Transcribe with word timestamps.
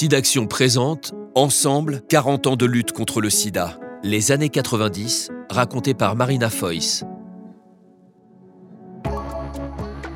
SIDAction 0.00 0.46
présente 0.46 1.12
Ensemble, 1.34 2.00
40 2.08 2.46
ans 2.46 2.56
de 2.56 2.64
lutte 2.64 2.92
contre 2.92 3.20
le 3.20 3.28
sida. 3.28 3.78
Les 4.02 4.32
années 4.32 4.48
90, 4.48 5.28
racontées 5.50 5.92
par 5.92 6.16
Marina 6.16 6.48
Foyce. 6.48 7.04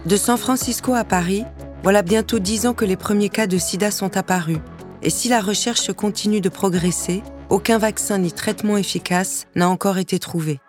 De 0.06 0.16
San 0.16 0.38
Francisco 0.38 0.94
à 0.94 1.04
Paris, 1.04 1.44
voilà 1.82 2.00
bientôt 2.00 2.38
dix 2.38 2.64
ans 2.64 2.72
que 2.72 2.86
les 2.86 2.96
premiers 2.96 3.28
cas 3.28 3.46
de 3.46 3.58
sida 3.58 3.90
sont 3.90 4.16
apparus. 4.16 4.56
Et 5.02 5.10
si 5.10 5.28
la 5.28 5.42
recherche 5.42 5.92
continue 5.92 6.40
de 6.40 6.48
progresser, 6.48 7.22
aucun 7.50 7.76
vaccin 7.76 8.16
ni 8.16 8.32
traitement 8.32 8.78
efficace 8.78 9.44
n'a 9.54 9.68
encore 9.68 9.98
été 9.98 10.18
trouvé. 10.18 10.60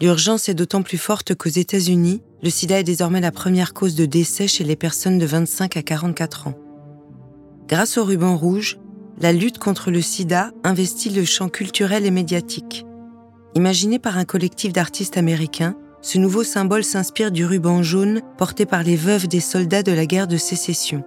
L'urgence 0.00 0.48
est 0.48 0.54
d'autant 0.54 0.82
plus 0.82 0.98
forte 0.98 1.34
qu'aux 1.34 1.48
États-Unis, 1.48 2.22
le 2.44 2.50
sida 2.50 2.78
est 2.78 2.84
désormais 2.84 3.20
la 3.20 3.32
première 3.32 3.74
cause 3.74 3.96
de 3.96 4.06
décès 4.06 4.46
chez 4.46 4.62
les 4.62 4.76
personnes 4.76 5.18
de 5.18 5.26
25 5.26 5.76
à 5.76 5.82
44 5.82 6.46
ans. 6.46 6.61
Grâce 7.68 7.96
au 7.96 8.04
ruban 8.04 8.36
rouge, 8.36 8.78
la 9.20 9.32
lutte 9.32 9.58
contre 9.58 9.90
le 9.90 10.00
sida 10.00 10.50
investit 10.64 11.10
le 11.10 11.24
champ 11.24 11.48
culturel 11.48 12.04
et 12.06 12.10
médiatique. 12.10 12.84
Imaginé 13.54 13.98
par 13.98 14.18
un 14.18 14.24
collectif 14.24 14.72
d'artistes 14.72 15.16
américains, 15.16 15.76
ce 16.00 16.18
nouveau 16.18 16.42
symbole 16.42 16.82
s'inspire 16.82 17.30
du 17.30 17.46
ruban 17.46 17.82
jaune 17.82 18.20
porté 18.36 18.66
par 18.66 18.82
les 18.82 18.96
veuves 18.96 19.28
des 19.28 19.40
soldats 19.40 19.84
de 19.84 19.92
la 19.92 20.06
guerre 20.06 20.26
de 20.26 20.36
sécession. 20.36 21.04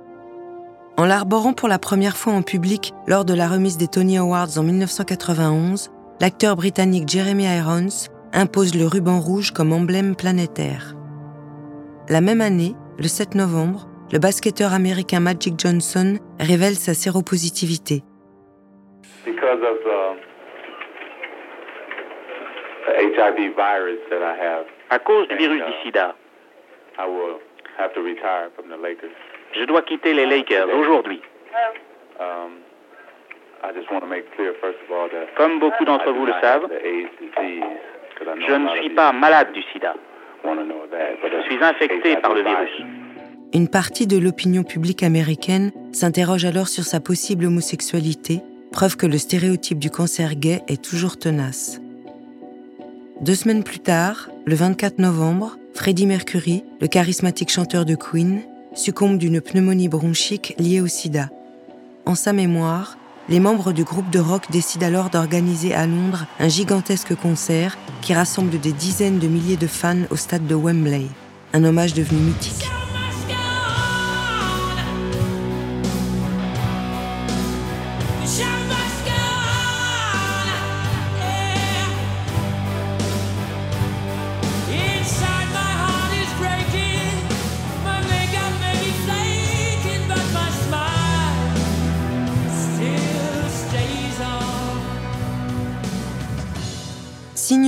En 0.98 1.06
l'arborant 1.06 1.52
pour 1.52 1.68
la 1.68 1.80
première 1.80 2.16
fois 2.16 2.34
en 2.34 2.42
public 2.42 2.94
lors 3.06 3.26
de 3.26 3.34
la 3.34 3.50
remise 3.50 3.78
des 3.78 3.90
Tony 3.90 4.18
Awards 4.18 4.58
en 4.58 4.64
1991, 4.64 5.92
l'acteur 6.22 6.56
britannique 6.56 7.10
Jeremy 7.10 7.44
Irons 7.44 8.10
impose 8.32 8.76
le 8.76 8.88
ruban 8.88 9.20
rouge 9.20 9.52
comme 9.52 9.74
emblème 9.74 10.16
planétaire. 10.16 10.96
La 12.08 12.22
même 12.22 12.40
année, 12.40 12.76
le 12.98 13.10
7 13.10 13.36
novembre, 13.36 13.90
le 14.12 14.20
basketteur 14.20 14.74
américain 14.74 15.20
Magic 15.20 15.60
Johnson 15.60 16.18
révèle 16.40 16.76
sa 16.76 16.94
séropositivité. 16.94 18.04
À 24.90 25.00
cause 25.00 25.28
du 25.28 25.36
virus 25.36 25.64
du 25.64 25.72
uh, 25.72 25.84
sida, 25.84 26.16
je 29.54 29.66
dois 29.66 29.82
quitter 29.82 30.14
les 30.14 30.26
Lakers 30.26 30.70
aujourd'hui. 30.70 31.22
Um, 32.20 32.60
Comme 35.36 35.60
beaucoup 35.60 35.86
d'entre 35.86 36.12
vous 36.12 36.26
le 36.26 36.34
savent, 36.42 36.70
je 38.24 38.54
ne 38.54 38.70
suis 38.80 38.90
pas 38.92 39.12
malade 39.12 39.52
du 39.54 39.64
sida. 39.64 39.96
Je 40.44 41.42
suis 41.44 41.64
infecté 41.64 42.18
par 42.18 42.34
le 42.34 42.42
virus. 42.44 42.82
Une 43.56 43.70
partie 43.70 44.06
de 44.06 44.18
l'opinion 44.18 44.64
publique 44.64 45.02
américaine 45.02 45.72
s'interroge 45.94 46.44
alors 46.44 46.68
sur 46.68 46.84
sa 46.84 47.00
possible 47.00 47.46
homosexualité, 47.46 48.42
preuve 48.74 48.98
que 48.98 49.06
le 49.06 49.18
stéréotype 49.18 49.80
du 49.80 49.90
cancer 49.90 50.36
gay 50.36 50.62
est 50.68 50.82
toujours 50.82 51.16
tenace. 51.16 51.80
Deux 53.22 53.34
semaines 53.34 53.64
plus 53.64 53.80
tard, 53.80 54.30
le 54.46 54.56
24 54.56 55.00
novembre, 55.00 55.58
Freddie 55.74 56.06
Mercury, 56.06 56.66
le 56.82 56.88
charismatique 56.88 57.50
chanteur 57.50 57.86
de 57.86 57.96
Queen, 57.96 58.42
succombe 58.74 59.18
d'une 59.18 59.40
pneumonie 59.40 59.88
bronchique 59.88 60.54
liée 60.60 60.82
au 60.82 60.88
sida. 60.88 61.30
En 62.06 62.16
sa 62.16 62.34
mémoire, 62.34 62.98
les 63.30 63.40
membres 63.40 63.72
du 63.72 63.86
groupe 63.86 64.10
de 64.10 64.20
rock 64.20 64.52
décident 64.52 64.88
alors 64.88 65.10
d'organiser 65.10 65.74
à 65.74 65.88
Londres 65.88 66.26
un 66.42 66.50
gigantesque 66.50 67.16
concert 67.16 67.78
qui 68.02 68.14
rassemble 68.14 68.60
des 68.60 68.74
dizaines 68.74 69.20
de 69.20 69.30
milliers 69.30 69.56
de 69.56 69.68
fans 69.68 70.04
au 70.10 70.18
stade 70.18 70.46
de 70.46 70.56
Wembley, 70.56 71.06
un 71.54 71.64
hommage 71.64 71.94
devenu 71.94 72.20
mythique. 72.20 72.66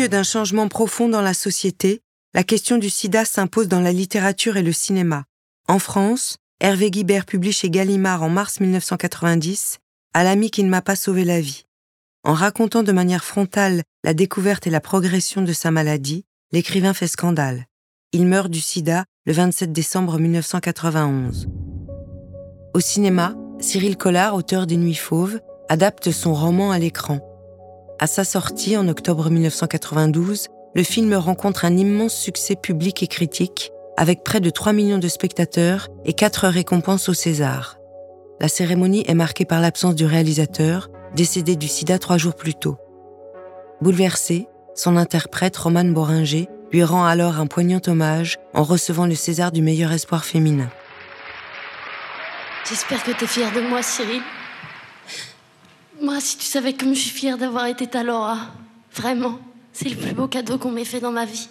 D'un 0.09 0.23
changement 0.23 0.69
profond 0.69 1.09
dans 1.09 1.22
la 1.22 1.34
société, 1.34 2.01
la 2.34 2.44
question 2.44 2.78
du 2.78 2.90
sida 2.90 3.25
s'impose 3.25 3.68
dans 3.68 3.81
la 3.81 3.91
littérature 3.91 4.56
et 4.56 4.63
le 4.63 4.72
cinéma. 4.72 5.25
En 5.68 5.79
France, 5.79 6.38
Hervé 6.62 6.91
Guibert 6.91 7.25
publie 7.25 7.51
chez 7.51 7.69
Gallimard 7.69 8.23
en 8.23 8.29
mars 8.29 8.62
1990 8.62 9.79
À 10.13 10.23
l'ami 10.23 10.50
qui 10.50 10.63
ne 10.63 10.69
m'a 10.69 10.81
pas 10.81 10.96
sauvé 10.96 11.25
la 11.25 11.41
vie. 11.41 11.66
En 12.23 12.34
racontant 12.34 12.84
de 12.84 12.94
manière 12.94 13.25
frontale 13.25 13.84
la 14.06 14.13
découverte 14.13 14.66
et 14.66 14.69
la 14.69 14.79
progression 14.79 15.41
de 15.41 15.51
sa 15.51 15.72
maladie, 15.72 16.23
l'écrivain 16.53 16.94
fait 16.94 17.07
scandale. 17.07 17.66
Il 18.13 18.28
meurt 18.28 18.50
du 18.50 18.62
sida 18.62 19.03
le 19.25 19.34
27 19.34 19.73
décembre 19.73 20.19
1991. 20.19 21.50
Au 22.73 22.79
cinéma, 22.79 23.35
Cyril 23.59 23.97
Collard, 23.97 24.35
auteur 24.35 24.67
des 24.67 24.78
Nuits 24.78 24.96
Fauves, 24.96 25.41
adapte 25.67 26.12
son 26.12 26.34
roman 26.34 26.72
à 26.72 26.79
l'écran. 26.79 27.19
À 28.00 28.06
sa 28.06 28.24
sortie 28.24 28.78
en 28.78 28.88
octobre 28.90 29.31
1992, 29.31 30.50
le 30.75 30.84
film 30.84 31.16
rencontre 31.16 31.66
un 31.66 31.75
immense 31.75 32.13
succès 32.13 32.56
public 32.56 33.02
et 33.02 33.08
critique, 33.08 33.72
avec 33.97 34.24
près 34.24 34.40
de 34.40 34.52
3 34.52 34.72
millions 34.72 35.00
de 35.00 35.08
spectateurs 35.08 35.88
et 36.06 36.13
4 36.13 36.47
récompenses 36.47 37.09
au 37.09 37.16
César. 37.16 37.80
La 38.40 38.50
cérémonie 38.50 39.03
est 39.08 39.16
marquée 39.16 39.46
par 39.46 39.62
l'absence 39.62 39.96
du 39.96 40.06
réalisateur, 40.06 40.90
décédé 41.16 41.56
du 41.56 41.68
sida 41.68 41.97
trois 41.97 42.19
jours 42.19 42.35
plus 42.35 42.53
tôt. 42.53 42.78
Bouleversé, 43.81 44.47
son 44.75 44.96
interprète 44.96 45.58
Roman 45.58 45.85
Boringer 45.85 46.47
lui 46.72 46.84
rend 46.84 47.03
alors 47.03 47.40
un 47.40 47.47
poignant 47.47 47.81
hommage 47.88 48.38
en 48.53 48.62
recevant 48.62 49.08
le 49.08 49.16
César 49.16 49.52
du 49.52 49.64
meilleur 49.64 49.91
espoir 49.91 50.24
féminin. 50.24 50.69
J'espère 52.69 53.03
que 53.03 53.12
tu 53.12 53.24
es 53.24 53.28
fier 53.28 53.52
de 53.53 53.62
moi, 53.62 53.81
Cyril. 53.81 54.22
Moi, 56.00 56.19
si 56.19 56.38
tu 56.38 56.46
savais 56.46 56.74
comme 56.74 56.94
je 56.94 57.00
suis 57.00 57.09
fière 57.09 57.38
d'avoir 57.38 57.66
été 57.66 57.88
ta 57.88 58.03
Laura. 58.03 58.38
Vraiment, 58.94 59.40
c'est 59.74 59.90
le 59.90 59.96
plus 59.96 60.13
beau 60.13 60.28
cadeau 60.28 60.59
qu'on 60.59 60.72
m'ait 60.72 60.85
fait 60.85 61.00
dans 61.00 61.12
ma 61.12 61.25
vie. 61.25 61.50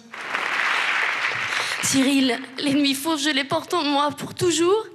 Cyril, 1.83 2.39
les 2.59 2.73
nuits 2.73 2.93
fausses, 2.93 3.23
je 3.23 3.29
les 3.29 3.43
porte 3.43 3.73
en 3.73 3.83
moi 3.83 4.09
pour 4.11 4.33
toujours. 4.33 4.85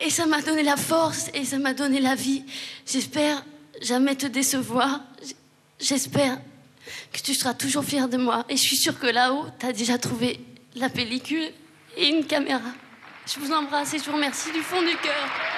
Et 0.00 0.10
ça 0.10 0.26
m'a 0.26 0.40
donné 0.40 0.62
la 0.62 0.76
force 0.76 1.30
et 1.34 1.44
ça 1.44 1.58
m'a 1.58 1.74
donné 1.74 2.00
la 2.00 2.14
vie. 2.14 2.44
J'espère 2.86 3.44
jamais 3.82 4.14
te 4.16 4.26
décevoir. 4.26 5.00
J'espère 5.78 6.38
que 7.12 7.20
tu 7.20 7.34
seras 7.34 7.54
toujours 7.54 7.84
fier 7.84 8.08
de 8.08 8.16
moi. 8.16 8.44
Et 8.48 8.56
je 8.56 8.62
suis 8.62 8.76
sûre 8.76 8.98
que 8.98 9.06
là-haut, 9.06 9.46
tu 9.58 9.66
as 9.66 9.72
déjà 9.72 9.98
trouvé 9.98 10.40
la 10.76 10.88
pellicule 10.88 11.50
et 11.96 12.08
une 12.08 12.24
caméra. 12.24 12.60
Je 13.26 13.38
vous 13.38 13.52
embrasse 13.52 13.92
et 13.92 13.98
je 13.98 14.04
vous 14.04 14.12
remercie 14.12 14.50
du 14.52 14.60
fond 14.60 14.80
du 14.80 14.96
cœur. 14.96 15.57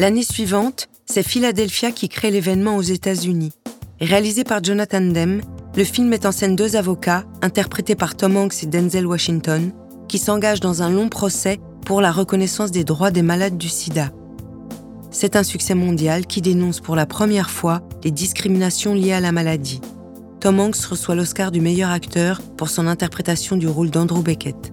L'année 0.00 0.24
suivante, 0.24 0.88
c'est 1.04 1.22
Philadelphia 1.22 1.92
qui 1.92 2.08
crée 2.08 2.30
l'événement 2.30 2.76
aux 2.76 2.80
États-Unis. 2.80 3.52
Réalisé 4.00 4.44
par 4.44 4.64
Jonathan 4.64 5.02
Demme, 5.02 5.42
le 5.76 5.84
film 5.84 6.08
met 6.08 6.24
en 6.24 6.32
scène 6.32 6.56
deux 6.56 6.74
avocats, 6.74 7.24
interprétés 7.42 7.96
par 7.96 8.16
Tom 8.16 8.34
Hanks 8.38 8.62
et 8.62 8.66
Denzel 8.66 9.06
Washington, 9.06 9.72
qui 10.08 10.16
s'engagent 10.16 10.60
dans 10.60 10.82
un 10.82 10.88
long 10.88 11.10
procès 11.10 11.60
pour 11.84 12.00
la 12.00 12.12
reconnaissance 12.12 12.70
des 12.70 12.82
droits 12.82 13.10
des 13.10 13.20
malades 13.20 13.58
du 13.58 13.68
sida. 13.68 14.08
C'est 15.10 15.36
un 15.36 15.42
succès 15.42 15.74
mondial 15.74 16.26
qui 16.26 16.40
dénonce 16.40 16.80
pour 16.80 16.96
la 16.96 17.04
première 17.04 17.50
fois 17.50 17.82
les 18.02 18.10
discriminations 18.10 18.94
liées 18.94 19.12
à 19.12 19.20
la 19.20 19.32
maladie. 19.32 19.82
Tom 20.40 20.60
Hanks 20.60 20.82
reçoit 20.82 21.14
l'Oscar 21.14 21.50
du 21.50 21.60
meilleur 21.60 21.90
acteur 21.90 22.40
pour 22.56 22.70
son 22.70 22.86
interprétation 22.86 23.58
du 23.58 23.68
rôle 23.68 23.90
d'Andrew 23.90 24.22
Beckett. 24.22 24.72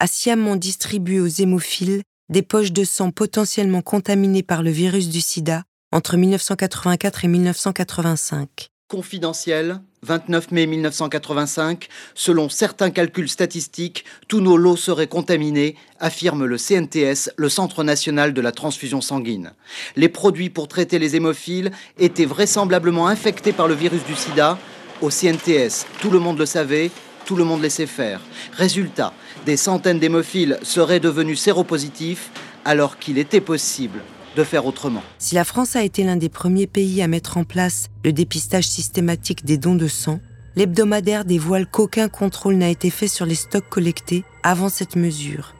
a 0.00 0.06
sciemment 0.06 0.56
distribué 0.56 1.20
aux 1.20 1.26
hémophiles 1.26 2.02
des 2.28 2.42
poches 2.42 2.72
de 2.72 2.84
sang 2.84 3.10
potentiellement 3.10 3.82
contaminées 3.82 4.42
par 4.42 4.62
le 4.62 4.70
virus 4.70 5.08
du 5.08 5.20
sida 5.20 5.62
entre 5.92 6.16
1984 6.16 7.24
et 7.24 7.28
1985. 7.28 8.70
Confidentiel, 8.88 9.80
29 10.02 10.50
mai 10.50 10.66
1985, 10.66 11.88
selon 12.14 12.48
certains 12.48 12.90
calculs 12.90 13.28
statistiques, 13.28 14.04
tous 14.28 14.40
nos 14.40 14.56
lots 14.56 14.76
seraient 14.76 15.06
contaminés, 15.06 15.76
affirme 16.00 16.44
le 16.44 16.58
CNTS, 16.58 17.30
le 17.36 17.48
Centre 17.48 17.82
national 17.82 18.34
de 18.34 18.40
la 18.40 18.52
transfusion 18.52 19.00
sanguine. 19.00 19.52
Les 19.96 20.08
produits 20.08 20.50
pour 20.50 20.68
traiter 20.68 20.98
les 20.98 21.16
hémophiles 21.16 21.70
étaient 21.98 22.26
vraisemblablement 22.26 23.08
infectés 23.08 23.52
par 23.52 23.68
le 23.68 23.74
virus 23.74 24.04
du 24.04 24.14
sida. 24.14 24.58
Au 25.00 25.10
CNTS, 25.10 25.86
tout 26.00 26.10
le 26.10 26.18
monde 26.18 26.38
le 26.38 26.46
savait, 26.46 26.90
tout 27.24 27.36
le 27.36 27.44
monde 27.44 27.62
laissait 27.62 27.86
faire. 27.86 28.20
Résultat, 28.52 29.12
des 29.46 29.56
centaines 29.56 29.98
d'hémophiles 29.98 30.58
seraient 30.62 31.00
devenus 31.00 31.40
séropositifs 31.40 32.30
alors 32.64 32.98
qu'il 32.98 33.18
était 33.18 33.40
possible 33.40 34.00
de 34.36 34.44
faire 34.44 34.66
autrement. 34.66 35.02
Si 35.18 35.34
la 35.34 35.44
France 35.44 35.76
a 35.76 35.82
été 35.82 36.02
l'un 36.02 36.16
des 36.16 36.28
premiers 36.28 36.66
pays 36.66 37.02
à 37.02 37.08
mettre 37.08 37.36
en 37.36 37.44
place 37.44 37.88
le 38.04 38.12
dépistage 38.12 38.66
systématique 38.66 39.44
des 39.44 39.58
dons 39.58 39.76
de 39.76 39.88
sang, 39.88 40.20
l'hebdomadaire 40.56 41.24
dévoile 41.24 41.66
qu'aucun 41.66 42.08
contrôle 42.08 42.56
n'a 42.56 42.68
été 42.68 42.90
fait 42.90 43.08
sur 43.08 43.26
les 43.26 43.34
stocks 43.34 43.68
collectés 43.68 44.24
avant 44.42 44.68
cette 44.68 44.96
mesure. 44.96 45.54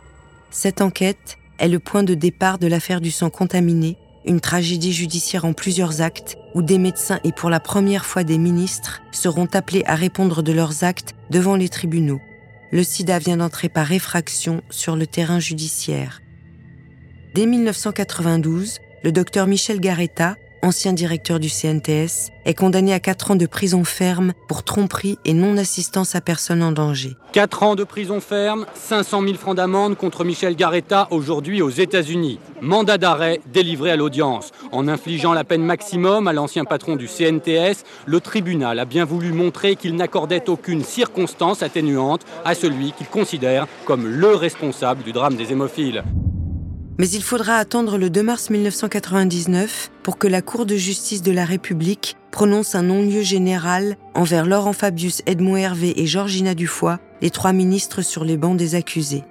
Cette 0.51 0.81
enquête 0.81 1.39
est 1.59 1.69
le 1.69 1.79
point 1.79 2.03
de 2.03 2.15
départ 2.15 2.59
de 2.59 2.67
l'affaire 2.67 3.01
du 3.01 3.11
sang 3.11 3.31
contaminé, 3.31 3.97
une 4.25 4.41
tragédie 4.41 4.93
judiciaire 4.93 5.45
en 5.45 5.53
plusieurs 5.53 6.01
actes 6.01 6.37
où 6.55 6.63
des 6.63 6.79
médecins 6.79 7.21
et 7.25 7.33
pour 7.33 7.51
la 7.51 7.61
première 7.61 8.07
fois 8.07 8.25
des 8.25 8.39
ministres 8.39 9.03
seront 9.13 9.49
appelés 9.53 9.83
à 9.87 9.95
répondre 9.95 10.43
de 10.43 10.53
leurs 10.53 10.85
actes 10.85 11.15
devant 11.31 11.57
les 11.57 11.69
tribunaux. 11.69 12.21
Le 12.73 12.83
sida 12.83 13.19
vient 13.19 13.37
d'entrer 13.37 13.69
par 13.69 13.93
effraction 13.93 14.63
sur 14.71 14.97
le 14.97 15.07
terrain 15.07 15.41
judiciaire. 15.41 16.23
Dès 17.35 17.47
1992, 17.47 18.79
le 19.03 19.13
docteur 19.13 19.47
Michel 19.47 19.81
Garetta, 19.81 20.37
ancien 20.65 20.95
directeur 20.95 21.39
du 21.39 21.49
CNTS, 21.49 22.33
est 22.47 22.55
condamné 22.55 22.95
à 22.95 23.01
4 23.01 23.33
ans 23.33 23.37
de 23.37 23.45
prison 23.47 23.85
ferme 23.85 24.33
pour 24.49 24.65
tromperie 24.65 25.19
et 25.27 25.35
non-assistance 25.35 26.15
à 26.15 26.23
personne 26.23 26.63
en 26.63 26.73
danger. 26.73 27.17
4 27.33 27.63
ans 27.63 27.75
de 27.75 27.85
prison 27.85 28.21
ferme, 28.21 28.65
500 28.75 29.23
000 29.23 29.35
francs 29.35 29.57
d'amende 29.57 29.97
contre 29.97 30.25
Michel 30.25 30.57
Garetta, 30.57 31.07
aujourd'hui 31.11 31.61
aux 31.61 31.71
États-Unis. 31.71 32.39
Mandat 32.63 32.97
d'arrêt 32.97 33.41
délivré 33.53 33.91
à 33.91 33.97
l'audience. 33.97 34.53
En 34.73 34.89
infligeant 34.89 35.35
la 35.35 35.45
peine 35.45 35.63
maximum 35.63 36.29
à 36.29 36.33
l'ancien 36.33 36.65
patron 36.65 36.97
du 36.97 37.09
CNTS, 37.09 37.85
le 38.07 38.21
tribunal 38.21 38.79
a 38.79 38.87
bien 38.87 39.05
voulu 39.05 39.33
montrer 39.33 39.77
qu'il 39.77 39.95
n'accordait 39.97 40.49
aucune 40.49 40.83
circonstance 40.83 41.63
atténuante 41.63 42.23
à 42.45 42.55
celui 42.55 42.93
qu'il 42.93 43.09
considère 43.09 43.67
comme 43.85 44.07
le 44.07 44.35
responsable 44.35 45.03
du 45.03 45.13
drame 45.13 45.37
des 45.37 45.53
hémophiles. 45.53 46.03
Mais 46.97 47.09
il 47.09 47.25
faudra 47.25 47.57
attendre 47.57 47.99
le 47.99 48.09
2 48.09 48.23
mars 48.23 48.51
1999 48.51 49.91
pour 50.05 50.17
que 50.17 50.29
la 50.29 50.43
Cour 50.43 50.65
de 50.65 50.77
justice 50.77 51.23
de 51.23 51.33
la 51.33 51.45
République 51.45 52.17
prononce 52.31 52.77
un 52.77 52.83
non-lieu 52.83 53.23
général 53.23 53.97
envers 54.15 54.47
Laurent 54.47 54.73
Fabius, 54.73 55.21
Edmond 55.27 55.57
Hervé 55.57 56.01
et 56.01 56.07
Georgina 56.07 56.55
Dufoy, 56.55 56.99
les 57.21 57.31
trois 57.31 57.53
ministres 57.53 58.03
sur 58.03 58.25
les 58.25 58.37
bancs 58.37 58.57
des 58.57 58.77
accusés. 58.77 59.25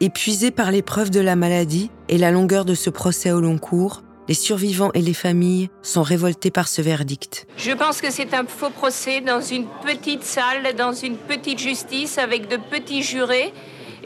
Épuisés 0.00 0.50
par 0.50 0.72
l'épreuve 0.72 1.10
de 1.10 1.20
la 1.20 1.36
maladie 1.36 1.90
et 2.08 2.18
la 2.18 2.32
longueur 2.32 2.64
de 2.64 2.74
ce 2.74 2.90
procès 2.90 3.30
au 3.30 3.40
long 3.40 3.58
cours, 3.58 4.02
les 4.26 4.34
survivants 4.34 4.90
et 4.94 5.00
les 5.00 5.14
familles 5.14 5.70
sont 5.82 6.02
révoltés 6.02 6.50
par 6.50 6.66
ce 6.66 6.82
verdict. 6.82 7.46
Je 7.56 7.70
pense 7.70 8.00
que 8.00 8.10
c'est 8.10 8.34
un 8.34 8.44
faux 8.46 8.70
procès 8.70 9.20
dans 9.20 9.40
une 9.40 9.66
petite 9.84 10.24
salle, 10.24 10.74
dans 10.76 10.92
une 10.92 11.16
petite 11.16 11.60
justice 11.60 12.18
avec 12.18 12.48
de 12.48 12.56
petits 12.56 13.04
jurés 13.04 13.54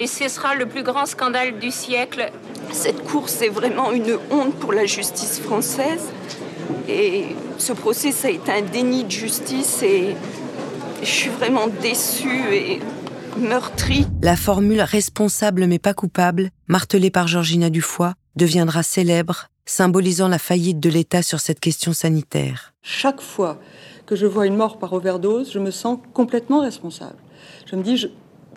et 0.01 0.07
ce 0.07 0.29
sera 0.29 0.55
le 0.55 0.67
plus 0.67 0.83
grand 0.83 1.07
scandale 1.07 1.59
du 1.59 1.71
siècle. 1.71 2.31
Cette 2.73 3.05
course 3.05 3.43
est 3.43 3.49
vraiment 3.49 3.93
une 3.93 4.19
honte 4.31 4.55
pour 4.55 4.73
la 4.73 4.87
justice 4.87 5.41
française. 5.41 6.09
Et 6.89 7.27
ce 7.59 7.73
procès, 7.73 8.13
ça 8.13 8.29
a 8.29 8.31
été 8.31 8.51
un 8.53 8.63
déni 8.63 9.05
de 9.05 9.11
justice 9.11 9.83
et 9.83 10.15
je 11.03 11.07
suis 11.07 11.31
vraiment 11.31 11.67
déçue 11.67 12.55
et 12.55 12.81
meurtrie. 13.39 14.07
La 14.23 14.37
formule 14.37 14.81
responsable 14.81 15.67
mais 15.67 15.79
pas 15.79 15.95
coupable, 15.95 16.51
martelée 16.69 17.11
par 17.11 17.27
Georgina 17.29 17.71
Dufoy, 17.71 18.13
deviendra 18.37 18.83
célèbre, 18.83 19.49
symbolisant 19.67 20.29
la 20.29 20.39
faillite 20.39 20.81
de 20.81 20.91
l'État 20.91 21.23
sur 21.23 21.41
cette 21.41 21.61
question 21.61 21.93
sanitaire. 21.93 22.73
Chaque 22.83 23.21
fois 23.21 23.61
que 24.07 24.17
je 24.17 24.27
vois 24.27 24.47
une 24.47 24.57
mort 24.57 24.79
par 24.79 24.93
overdose, 24.93 25.53
je 25.53 25.59
me 25.59 25.71
sens 25.71 25.99
complètement 26.13 26.61
responsable. 26.61 27.17
Je 27.67 27.77
me 27.77 27.83
dis, 27.83 27.97
je, 27.97 28.09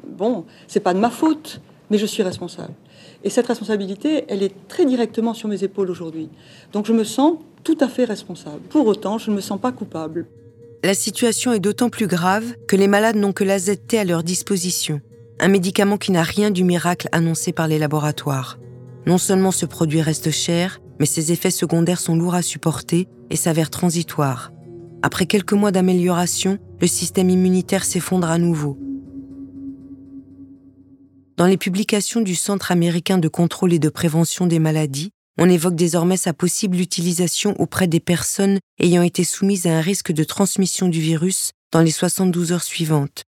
bon, 0.08 0.46
c'est 0.68 0.80
pas 0.80 0.94
de 0.94 1.00
ma 1.00 1.10
faute, 1.10 1.62
mais 1.94 2.00
je 2.00 2.08
suis 2.08 2.24
responsable. 2.24 2.74
Et 3.24 3.30
cette 3.30 3.46
responsabilité, 3.46 4.26
elle 4.28 4.42
est 4.42 4.68
très 4.68 4.84
directement 4.84 5.36
sur 5.36 5.48
mes 5.48 5.64
épaules 5.64 5.92
aujourd'hui. 5.92 6.28
Donc 6.72 6.88
je 6.88 6.92
me 6.92 7.04
sens 7.04 7.36
tout 7.64 7.78
à 7.82 7.88
fait 7.88 8.04
responsable. 8.04 8.62
Pour 8.70 8.88
autant, 8.88 9.20
je 9.20 9.30
ne 9.30 9.36
me 9.36 9.42
sens 9.42 9.62
pas 9.62 9.72
coupable. 9.72 10.26
La 10.84 10.96
situation 10.96 11.54
est 11.54 11.60
d'autant 11.60 11.92
plus 11.92 12.08
grave 12.08 12.56
que 12.68 12.76
les 12.76 12.88
malades 12.88 13.16
n'ont 13.16 13.32
que 13.32 13.44
l'AZT 13.44 13.94
à 13.94 14.06
leur 14.06 14.24
disposition, 14.24 15.02
un 15.40 15.50
médicament 15.50 15.98
qui 15.98 16.12
n'a 16.12 16.24
rien 16.24 16.50
du 16.50 16.64
miracle 16.64 17.10
annoncé 17.12 17.52
par 17.52 17.68
les 17.68 17.78
laboratoires. 17.78 18.58
Non 19.06 19.20
seulement 19.20 19.52
ce 19.52 19.68
produit 19.68 20.02
reste 20.02 20.32
cher, 20.32 20.82
mais 21.00 21.06
ses 21.06 21.32
effets 21.32 21.52
secondaires 21.52 22.00
sont 22.00 22.16
lourds 22.16 22.34
à 22.34 22.42
supporter 22.42 23.08
et 23.30 23.36
s'avèrent 23.36 23.70
transitoires. 23.70 24.52
Après 25.04 25.28
quelques 25.28 25.54
mois 25.54 25.72
d'amélioration, 25.72 26.58
le 26.82 26.88
système 26.88 27.30
immunitaire 27.30 27.86
s'effondre 27.86 28.32
à 28.32 28.40
nouveau 28.40 28.80
dans 31.38 31.46
les 31.46 31.58
publications 31.58 32.22
du 32.22 32.36
Centre 32.36 32.72
américain 32.72 33.18
de 33.18 33.28
contrôle 33.28 33.74
et 33.74 33.80
de 33.80 33.90
prévention 33.90 34.46
des 34.46 34.60
maladies, 34.60 35.12
on 35.40 35.50
évoque 35.50 35.76
désormais 35.76 36.18
sa 36.18 36.34
possible 36.34 36.80
utilisation 36.80 37.60
auprès 37.60 37.88
des 37.88 38.00
personnes 38.00 38.60
ayant 38.80 39.02
été 39.02 39.24
soumises 39.24 39.66
à 39.66 39.76
un 39.78 39.82
risque 39.82 40.12
de 40.12 40.24
transmission 40.24 40.88
du 40.88 41.00
virus 41.00 41.52
dans 41.72 41.82
les 41.82 41.92
72 41.92 42.52
heures 42.52 42.64
suivantes. 42.64 43.24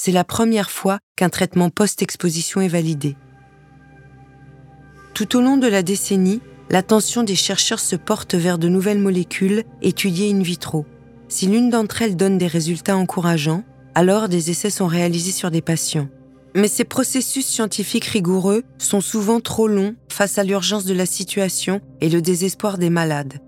C'est 0.00 0.12
la 0.12 0.24
première 0.24 0.70
fois 0.70 0.98
qu'un 1.16 1.28
traitement 1.28 1.68
post-exposition 1.68 2.62
est 2.62 2.68
validé. 2.68 3.16
Tout 5.12 5.36
au 5.36 5.42
long 5.42 5.58
de 5.58 5.66
la 5.66 5.82
décennie, 5.82 6.40
l'attention 6.70 7.22
des 7.22 7.36
chercheurs 7.36 7.80
se 7.80 7.96
porte 7.96 8.34
vers 8.34 8.56
de 8.56 8.68
nouvelles 8.68 8.98
molécules 8.98 9.64
étudiées 9.82 10.32
in 10.32 10.40
vitro. 10.40 10.86
Si 11.28 11.46
l'une 11.46 11.68
d'entre 11.68 12.00
elles 12.00 12.16
donne 12.16 12.38
des 12.38 12.46
résultats 12.46 12.96
encourageants, 12.96 13.62
alors 13.94 14.30
des 14.30 14.50
essais 14.50 14.70
sont 14.70 14.86
réalisés 14.86 15.32
sur 15.32 15.50
des 15.50 15.60
patients. 15.60 16.08
Mais 16.54 16.68
ces 16.68 16.84
processus 16.84 17.46
scientifiques 17.46 18.04
rigoureux 18.04 18.62
sont 18.78 19.00
souvent 19.00 19.40
trop 19.40 19.68
longs 19.68 19.94
face 20.10 20.38
à 20.38 20.44
l'urgence 20.44 20.84
de 20.84 20.94
la 20.94 21.06
situation 21.06 21.80
et 22.00 22.10
le 22.10 22.20
désespoir 22.20 22.76
des 22.76 22.90
malades. 22.90 23.38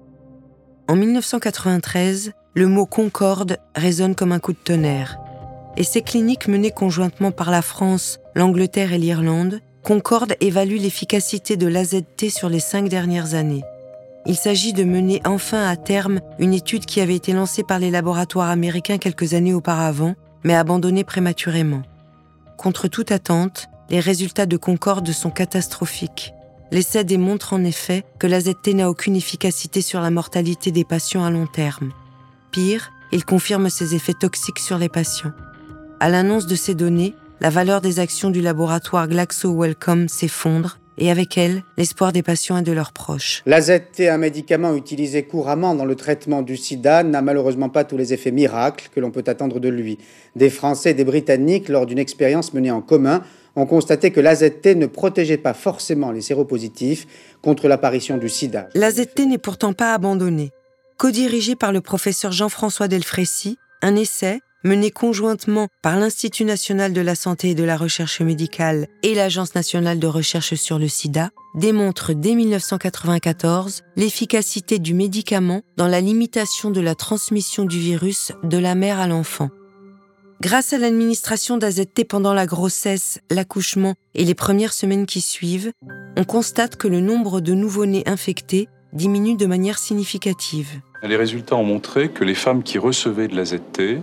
En 0.89 0.97
1993, 0.97 2.33
le 2.55 2.69
mot 2.69 2.87
Concorde 2.87 3.59
résonne 3.75 4.15
comme 4.15 4.33
un 4.33 4.39
coup 4.39 4.53
de 4.53 4.59
tonnerre. 4.59 5.19
Et 5.77 5.83
ces 5.83 6.03
cliniques 6.03 6.49
menées 6.49 6.71
conjointement 6.71 7.33
par 7.33 7.51
la 7.51 7.63
France, 7.63 8.19
l'Angleterre 8.35 8.93
et 8.93 8.99
l'Irlande, 8.99 9.61
Concorde 9.83 10.35
évalue 10.41 10.79
l'efficacité 10.79 11.59
de 11.59 11.67
l'AZT 11.67 12.31
sur 12.31 12.49
les 12.49 12.61
cinq 12.61 12.89
dernières 12.89 13.35
années. 13.35 13.65
Il 14.25 14.37
s'agit 14.37 14.73
de 14.73 14.85
mener 14.85 15.21
enfin 15.27 15.69
à 15.69 15.77
terme 15.77 16.21
une 16.39 16.55
étude 16.55 16.87
qui 16.87 17.03
avait 17.03 17.17
été 17.17 17.35
lancée 17.35 17.63
par 17.63 17.79
les 17.79 17.91
laboratoires 17.91 18.49
américains 18.49 18.97
quelques 18.97 19.35
années 19.35 19.53
auparavant, 19.53 20.15
mais 20.43 20.55
abandonnée 20.55 21.05
prématurément. 21.05 21.83
Contre 22.65 22.89
toute 22.89 23.13
attente, 23.13 23.69
les 23.91 24.01
résultats 24.01 24.47
de 24.47 24.57
Concorde 24.57 25.13
sont 25.13 25.29
catastrophiques. 25.29 26.33
L'essai 26.71 27.05
démontre 27.05 27.53
en 27.53 27.63
effet 27.63 28.07
que 28.19 28.27
l'AZT 28.27 28.69
n'a 28.69 28.89
aucune 28.89 29.17
efficacité 29.17 29.83
sur 29.83 30.01
la 30.01 30.11
mortalité 30.11 30.71
des 30.71 30.87
patients 30.87 31.27
à 31.27 31.31
long 31.31 31.47
terme. 31.47 31.93
Pire, 32.53 32.91
il 33.13 33.27
confirme 33.27 33.69
ses 33.69 33.95
effets 33.95 34.15
toxiques 34.15 34.61
sur 34.61 34.79
les 34.79 34.89
patients. 34.89 35.33
À 36.01 36.09
l'annonce 36.09 36.47
de 36.47 36.55
ces 36.55 36.75
données, 36.75 37.15
la 37.43 37.51
valeur 37.51 37.83
des 37.83 38.01
actions 38.01 38.31
du 38.31 38.41
laboratoire 38.41 39.09
Glaxo 39.09 39.55
Wellcome 39.55 40.09
s'effondre 40.09 40.79
et 40.99 41.11
avec 41.11 41.37
elle, 41.39 41.63
l'espoir 41.77 42.13
des 42.13 42.23
patients 42.23 42.59
et 42.59 42.63
de 42.63 42.73
leurs 42.73 42.93
proches. 42.93 43.43
L'AZT, 43.47 44.01
un 44.09 44.19
médicament 44.19 44.75
utilisé 44.75 45.25
couramment 45.25 45.75
dans 45.75 45.85
le 45.85 45.95
traitement 45.95 46.43
du 46.43 46.57
sida, 46.57 47.03
n'a 47.03 47.23
malheureusement 47.23 47.69
pas 47.69 47.85
tous 47.85 47.97
les 47.97 48.13
effets 48.13 48.31
miracles 48.31 48.89
que 48.95 49.01
l'on 49.01 49.11
peut 49.11 49.25
attendre 49.27 49.61
de 49.61 49.69
lui. 49.69 49.99
Des 50.37 50.51
Français 50.51 50.91
et 50.91 50.95
des 50.95 51.05
Britanniques, 51.05 51.69
lors 51.69 51.87
d'une 51.87 51.99
expérience 51.99 52.55
menée 52.55 52.71
en 52.71 52.81
commun, 52.81 53.23
ont 53.57 53.67
constaté 53.67 54.11
que 54.11 54.21
l'AZT 54.21 54.77
ne 54.77 54.87
protégeait 54.87 55.37
pas 55.37 55.55
forcément 55.55 56.11
les 56.11 56.21
séropositifs 56.21 57.07
contre 57.43 57.69
l'apparition 57.69 58.17
du 58.17 58.29
sida. 58.29 58.69
L'AZT 58.75 59.21
n'est 59.27 59.39
pourtant 59.39 59.73
pas 59.73 59.95
abandonné. 59.95 60.51
Co-dirigé 60.97 61.57
par 61.57 61.73
le 61.73 61.81
professeur 61.81 62.33
Jean-François 62.33 62.89
Delfrécy, 62.89 63.59
un 63.83 63.97
essai, 63.97 64.41
mené 64.65 64.91
conjointement 64.91 65.69
par 65.83 65.99
l'Institut 65.99 66.45
national 66.45 66.93
de 66.93 67.01
la 67.01 67.15
santé 67.15 67.51
et 67.51 67.55
de 67.55 67.65
la 67.65 67.77
recherche 67.77 68.21
médicale 68.21 68.89
et 69.03 69.15
l'Agence 69.15 69.55
nationale 69.55 69.99
de 69.99 70.07
recherche 70.07 70.55
sur 70.55 70.79
le 70.79 70.89
sida, 70.89 71.31
démontre 71.55 72.15
dès 72.15 72.35
1994 72.35 73.83
l'efficacité 73.97 74.79
du 74.79 74.95
médicament 74.95 75.63
dans 75.77 75.87
la 75.87 76.01
limitation 76.01 76.71
de 76.71 76.81
la 76.81 76.95
transmission 76.95 77.65
du 77.65 77.79
virus 77.79 78.33
de 78.43 78.59
la 78.59 78.75
mère 78.75 78.99
à 78.99 79.07
l'enfant. 79.07 79.51
Grâce 80.41 80.73
à 80.73 80.79
l'administration 80.79 81.57
d'AZT 81.57 82.05
pendant 82.09 82.35
la 82.35 82.45
grossesse, 82.45 83.19
l'accouchement 83.31 83.95
et 84.15 84.25
les 84.25 84.35
premières 84.35 84.73
semaines 84.73 85.07
qui 85.07 85.21
suivent, 85.21 85.73
on 86.17 86.25
constate 86.25 86.77
que 86.77 86.89
le 86.89 87.01
nombre 87.01 87.41
de 87.41 87.55
nouveau-nés 87.55 88.03
infectés 88.07 88.69
diminue 88.93 89.37
de 89.37 89.47
manière 89.47 89.79
significative. 89.79 90.81
Les 91.03 91.17
résultats 91.17 91.57
ont 91.57 91.65
montré 91.65 92.11
que 92.11 92.25
les 92.25 92.35
femmes 92.35 92.63
qui 92.63 92.79
recevaient 92.79 93.29
de 93.29 93.37
la 93.37 93.45
ZT 93.45 94.03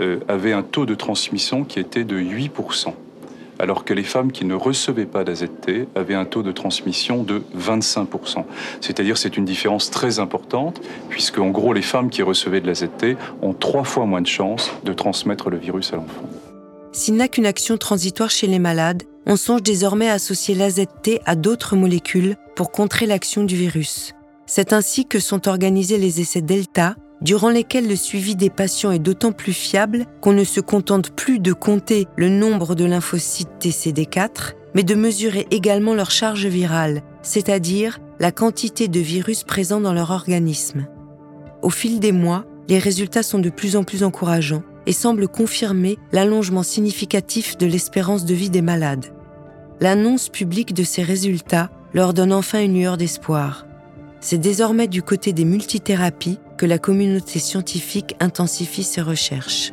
euh, 0.00 0.20
avaient 0.28 0.52
un 0.52 0.62
taux 0.62 0.86
de 0.86 0.94
transmission 0.94 1.64
qui 1.64 1.78
était 1.80 2.04
de 2.04 2.18
8%, 2.18 2.92
alors 3.58 3.84
que 3.84 3.94
les 3.94 4.02
femmes 4.02 4.32
qui 4.32 4.44
ne 4.44 4.54
recevaient 4.54 5.06
pas 5.06 5.24
d'AZT 5.24 5.88
avaient 5.94 6.14
un 6.14 6.24
taux 6.24 6.42
de 6.42 6.52
transmission 6.52 7.22
de 7.22 7.42
25%. 7.56 8.44
C'est-à-dire 8.80 9.18
c'est 9.18 9.36
une 9.36 9.44
différence 9.44 9.90
très 9.90 10.18
importante, 10.18 10.80
puisque 11.08 11.38
en 11.38 11.50
gros 11.50 11.72
les 11.72 11.82
femmes 11.82 12.10
qui 12.10 12.22
recevaient 12.22 12.60
de 12.60 12.66
l'AZT 12.66 13.16
ont 13.42 13.54
trois 13.54 13.84
fois 13.84 14.06
moins 14.06 14.22
de 14.22 14.26
chances 14.26 14.72
de 14.84 14.92
transmettre 14.92 15.50
le 15.50 15.58
virus 15.58 15.92
à 15.92 15.96
l'enfant. 15.96 16.28
S'il 16.92 17.16
n'a 17.16 17.28
qu'une 17.28 17.46
action 17.46 17.76
transitoire 17.76 18.30
chez 18.30 18.46
les 18.46 18.58
malades, 18.58 19.02
on 19.26 19.36
songe 19.36 19.62
désormais 19.62 20.08
à 20.08 20.14
associer 20.14 20.54
l'AZT 20.54 21.20
à 21.26 21.36
d'autres 21.36 21.76
molécules 21.76 22.36
pour 22.56 22.72
contrer 22.72 23.06
l'action 23.06 23.44
du 23.44 23.56
virus. 23.56 24.14
C'est 24.46 24.72
ainsi 24.72 25.04
que 25.04 25.20
sont 25.20 25.46
organisés 25.46 25.98
les 25.98 26.20
essais 26.20 26.40
Delta, 26.40 26.96
durant 27.20 27.50
lesquels 27.50 27.88
le 27.88 27.96
suivi 27.96 28.36
des 28.36 28.50
patients 28.50 28.92
est 28.92 28.98
d'autant 28.98 29.32
plus 29.32 29.52
fiable 29.52 30.06
qu'on 30.20 30.32
ne 30.32 30.44
se 30.44 30.60
contente 30.60 31.10
plus 31.10 31.38
de 31.38 31.52
compter 31.52 32.06
le 32.16 32.28
nombre 32.28 32.74
de 32.74 32.84
lymphocytes 32.84 33.48
TCD4, 33.60 34.54
mais 34.74 34.82
de 34.82 34.94
mesurer 34.94 35.46
également 35.50 35.94
leur 35.94 36.10
charge 36.10 36.46
virale, 36.46 37.02
c'est-à-dire 37.22 37.98
la 38.20 38.32
quantité 38.32 38.88
de 38.88 39.00
virus 39.00 39.42
présents 39.44 39.80
dans 39.80 39.92
leur 39.92 40.10
organisme. 40.10 40.86
Au 41.62 41.70
fil 41.70 42.00
des 42.00 42.12
mois, 42.12 42.44
les 42.68 42.78
résultats 42.78 43.22
sont 43.22 43.38
de 43.38 43.50
plus 43.50 43.76
en 43.76 43.84
plus 43.84 44.04
encourageants 44.04 44.62
et 44.86 44.92
semblent 44.92 45.28
confirmer 45.28 45.98
l'allongement 46.12 46.62
significatif 46.62 47.56
de 47.58 47.66
l'espérance 47.66 48.24
de 48.24 48.34
vie 48.34 48.50
des 48.50 48.62
malades. 48.62 49.06
L'annonce 49.80 50.28
publique 50.28 50.74
de 50.74 50.82
ces 50.82 51.02
résultats 51.02 51.70
leur 51.94 52.14
donne 52.14 52.32
enfin 52.32 52.62
une 52.62 52.74
lueur 52.74 52.96
d'espoir. 52.96 53.66
C'est 54.20 54.38
désormais 54.38 54.88
du 54.88 55.02
côté 55.02 55.32
des 55.32 55.44
multithérapies 55.44 56.38
que 56.58 56.66
la 56.66 56.78
communauté 56.78 57.38
scientifique 57.38 58.14
intensifie 58.20 58.84
ses 58.84 59.00
recherches. 59.00 59.72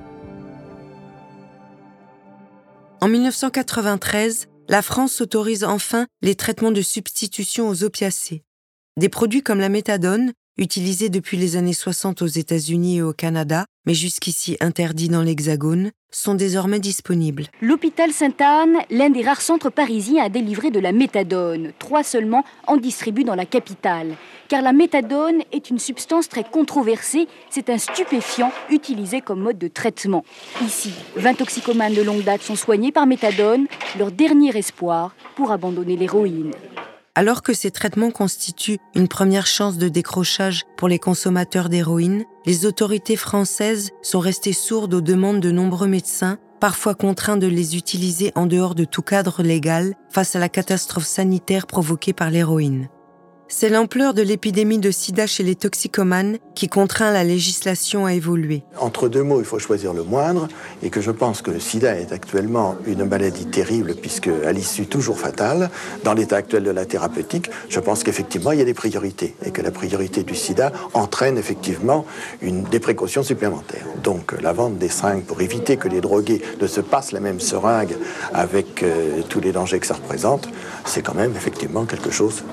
En 3.02 3.10
1993, 3.10 4.48
la 4.70 4.82
France 4.82 5.20
autorise 5.20 5.64
enfin 5.64 6.08
les 6.22 6.36
traitements 6.36 6.72
de 6.72 6.82
substitution 6.82 7.68
aux 7.68 7.84
opiacés. 7.84 8.44
Des 8.98 9.10
produits 9.10 9.44
comme 9.44 9.60
la 9.60 9.70
méthadone, 9.70 10.32
utilisés 10.58 11.10
depuis 11.10 11.38
les 11.38 11.56
années 11.56 11.74
60 11.74 12.22
aux 12.22 12.28
États-Unis 12.28 12.98
et 12.98 13.02
au 13.02 13.14
Canada, 13.14 13.66
mais 13.86 13.94
jusqu'ici 13.94 14.58
interdits 14.60 15.10
dans 15.10 15.22
l'Hexagone, 15.22 15.92
sont 16.12 16.34
désormais 16.34 16.80
disponibles. 16.80 17.48
L'hôpital 17.62 18.12
Sainte-Anne, 18.12 18.78
l'un 18.90 19.10
des 19.10 19.22
rares 19.22 19.42
centres 19.42 19.70
parisiens 19.70 20.24
à 20.24 20.30
délivrer 20.30 20.72
de 20.72 20.80
la 20.80 20.94
méthadone. 20.94 21.74
Trois 21.78 22.04
seulement 22.04 22.46
en 22.68 22.78
distribuent 22.78 23.26
dans 23.26 23.36
la 23.36 23.46
capitale. 23.46 24.16
Car 24.48 24.62
la 24.62 24.72
méthadone 24.72 25.42
est 25.52 25.70
une 25.70 25.80
substance 25.80 26.30
très 26.30 26.46
controversée. 26.46 27.28
C'est 27.50 27.70
un 27.70 27.78
stupéfiant 27.78 28.54
utilisé 28.70 29.20
comme 29.20 29.42
mode 29.42 29.58
de 29.58 29.68
traitement. 29.68 30.24
Ici, 30.64 30.94
20 31.18 31.34
toxicomanes 31.34 31.96
de 31.96 32.02
longue 32.02 32.24
date 32.24 32.44
sont 32.44 32.56
soignés 32.56 32.94
par 32.94 33.08
méthadone, 33.08 33.68
leur 34.00 34.12
dernier 34.12 34.58
espoir 34.58 35.16
pour 35.36 35.52
abandonner 35.52 35.98
l'héroïne. 35.98 36.52
Alors 37.18 37.44
que 37.44 37.54
ces 37.54 37.72
traitements 37.72 38.12
constituent 38.12 38.80
une 38.94 39.08
première 39.08 39.48
chance 39.48 39.78
de 39.78 39.88
décrochage 39.88 40.66
pour 40.76 40.90
les 40.90 41.00
consommateurs 41.00 41.70
d'héroïne, 41.70 42.26
les 42.46 42.66
autorités 42.66 43.16
françaises 43.16 43.92
sont 44.02 44.20
restées 44.20 44.52
sourdes 44.52 44.94
aux 44.94 45.02
demandes 45.02 45.40
de 45.40 45.50
nombreux 45.50 45.88
médecins, 45.88 46.38
parfois 46.60 46.94
contraints 46.94 47.38
de 47.38 47.48
les 47.48 47.78
utiliser 47.78 48.34
en 48.36 48.48
dehors 48.48 48.76
de 48.76 48.84
tout 48.84 49.02
cadre 49.02 49.44
légal 49.44 49.96
face 50.10 50.36
à 50.36 50.40
la 50.40 50.50
catastrophe 50.50 51.06
sanitaire 51.06 51.68
provoquée 51.68 52.12
par 52.12 52.30
l'héroïne. 52.30 52.90
C'est 53.48 53.70
l'ampleur 53.70 54.16
de 54.16 54.24
l'épidémie 54.24 54.80
de 54.80 54.90
sida 54.90 55.28
chez 55.28 55.44
les 55.44 55.54
toxicomanes 55.54 56.40
qui 56.56 56.68
contraint 56.68 57.12
la 57.12 57.24
législation 57.24 58.08
à 58.08 58.14
évoluer. 58.14 58.64
Entre 58.80 59.08
deux 59.08 59.22
mots, 59.22 59.40
il 59.40 59.46
faut 59.46 59.60
choisir 59.60 59.94
le 59.94 60.04
moindre, 60.04 60.48
et 60.82 60.90
que 60.90 61.00
je 61.00 61.12
pense 61.12 61.44
que 61.44 61.52
le 61.52 61.60
sida 61.60 61.96
est 61.96 62.12
actuellement 62.12 62.76
une 62.88 63.06
maladie 63.06 63.46
terrible, 63.46 63.94
puisque 63.94 64.30
à 64.46 64.52
l'issue 64.52 64.88
toujours 64.88 65.20
fatale, 65.20 65.70
dans 66.04 66.16
l'état 66.16 66.38
actuel 66.38 66.64
de 66.64 66.72
la 66.72 66.86
thérapeutique, 66.86 67.52
je 67.70 67.80
pense 67.80 68.04
qu'effectivement, 68.04 68.52
il 68.52 68.58
y 68.58 68.62
a 68.64 68.66
des 68.66 68.74
priorités, 68.74 69.36
et 69.46 69.52
que 69.52 69.62
la 69.62 69.72
priorité 69.72 70.24
du 70.24 70.34
sida 70.34 70.72
entraîne 70.96 71.38
effectivement 71.38 72.06
une, 72.42 72.64
des 72.64 72.80
précautions 72.80 73.22
supplémentaires. 73.22 73.86
Donc 74.04 74.34
la 74.42 74.54
vente 74.54 74.80
des 74.80 74.90
seringues 74.90 75.24
pour 75.24 75.42
éviter 75.42 75.78
que 75.78 75.88
les 75.88 76.02
drogués 76.02 76.42
ne 76.60 76.66
se 76.66 76.82
passent 76.82 77.12
la 77.12 77.20
même 77.20 77.40
seringue 77.40 77.96
avec 78.34 78.82
euh, 78.82 79.22
tous 79.30 79.40
les 79.40 79.52
dangers 79.52 79.80
que 79.80 79.88
ça 79.88 79.94
représente, 79.94 80.50
c'est 80.84 81.04
quand 81.04 81.16
même 81.16 81.36
effectivement 81.36 81.86
quelque 81.86 82.10
chose 82.10 82.44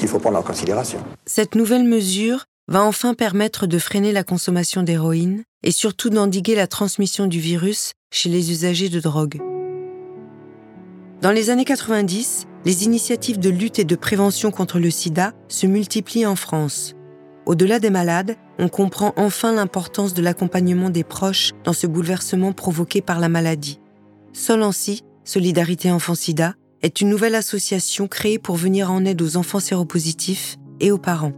qu'il. 0.00 0.98
Cette 1.26 1.54
nouvelle 1.54 1.84
mesure 1.84 2.46
va 2.68 2.82
enfin 2.82 3.14
permettre 3.14 3.66
de 3.66 3.78
freiner 3.78 4.12
la 4.12 4.24
consommation 4.24 4.82
d'héroïne 4.82 5.42
et 5.62 5.72
surtout 5.72 6.10
d'endiguer 6.10 6.54
la 6.54 6.66
transmission 6.66 7.26
du 7.26 7.40
virus 7.40 7.92
chez 8.12 8.28
les 8.28 8.50
usagers 8.50 8.88
de 8.88 9.00
drogue. 9.00 9.40
Dans 11.20 11.32
les 11.32 11.50
années 11.50 11.64
90, 11.64 12.46
les 12.64 12.84
initiatives 12.84 13.38
de 13.38 13.50
lutte 13.50 13.78
et 13.78 13.84
de 13.84 13.96
prévention 13.96 14.50
contre 14.50 14.78
le 14.78 14.90
sida 14.90 15.32
se 15.48 15.66
multiplient 15.66 16.26
en 16.26 16.36
France. 16.36 16.94
Au-delà 17.46 17.78
des 17.78 17.90
malades, 17.90 18.36
on 18.58 18.68
comprend 18.68 19.12
enfin 19.16 19.52
l'importance 19.52 20.14
de 20.14 20.22
l'accompagnement 20.22 20.90
des 20.90 21.04
proches 21.04 21.52
dans 21.64 21.72
ce 21.72 21.86
bouleversement 21.86 22.52
provoqué 22.52 23.00
par 23.00 23.18
la 23.18 23.28
maladie. 23.28 23.80
Solancy, 24.32 25.02
Solidarité 25.24 25.90
Enfant 25.90 26.14
Sida, 26.14 26.54
est 26.82 27.00
une 27.00 27.08
nouvelle 27.08 27.34
association 27.34 28.08
créée 28.08 28.38
pour 28.38 28.56
venir 28.56 28.90
en 28.90 29.04
aide 29.04 29.22
aux 29.22 29.36
enfants 29.36 29.60
séropositifs 29.60 30.56
et 30.80 30.90
aux 30.90 30.98
parents. 30.98 31.32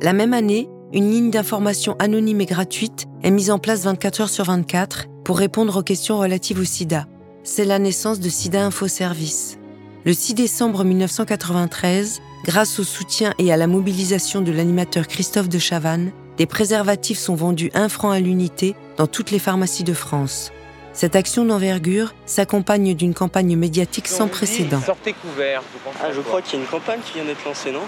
La 0.00 0.12
même 0.12 0.34
année, 0.34 0.68
une 0.92 1.10
ligne 1.10 1.30
d'information 1.30 1.96
anonyme 1.98 2.40
et 2.40 2.46
gratuite 2.46 3.06
est 3.22 3.30
mise 3.30 3.50
en 3.50 3.58
place 3.58 3.84
24 3.84 4.20
heures 4.20 4.28
sur 4.28 4.44
24 4.44 5.06
pour 5.24 5.38
répondre 5.38 5.78
aux 5.78 5.82
questions 5.82 6.18
relatives 6.18 6.60
au 6.60 6.64
sida. 6.64 7.06
C'est 7.42 7.64
la 7.64 7.78
naissance 7.78 8.20
de 8.20 8.28
Sida 8.28 8.64
Info 8.64 8.86
Service. 8.86 9.58
Le 10.04 10.12
6 10.12 10.34
décembre 10.34 10.84
1993, 10.84 12.20
grâce 12.44 12.78
au 12.78 12.84
soutien 12.84 13.34
et 13.38 13.52
à 13.52 13.56
la 13.56 13.66
mobilisation 13.66 14.40
de 14.40 14.52
l'animateur 14.52 15.08
Christophe 15.08 15.48
de 15.48 15.58
Chavannes, 15.58 16.12
des 16.36 16.46
préservatifs 16.46 17.18
sont 17.18 17.34
vendus 17.34 17.70
1 17.74 17.88
franc 17.88 18.10
à 18.10 18.20
l'unité 18.20 18.74
dans 18.96 19.06
toutes 19.06 19.30
les 19.30 19.38
pharmacies 19.38 19.84
de 19.84 19.94
France. 19.94 20.52
Cette 20.94 21.16
action 21.16 21.44
d'envergure 21.44 22.14
s'accompagne 22.24 22.94
d'une 22.94 23.14
campagne 23.14 23.56
médiatique 23.56 24.06
sans 24.06 24.28
précédent. 24.28 24.80
Sortez 24.80 25.12
couvert, 25.12 25.60
Ah, 26.00 26.12
je 26.14 26.20
crois 26.20 26.40
qu'il 26.40 26.56
y 26.56 26.62
a 26.62 26.64
une 26.64 26.70
campagne 26.70 27.00
qui 27.04 27.14
vient 27.14 27.24
d'être 27.24 27.44
lancée, 27.44 27.72
non? 27.72 27.82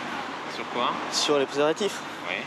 Sur 0.54 0.68
quoi? 0.70 0.90
Sur 1.12 1.38
les 1.38 1.46
préservatifs. 1.46 2.00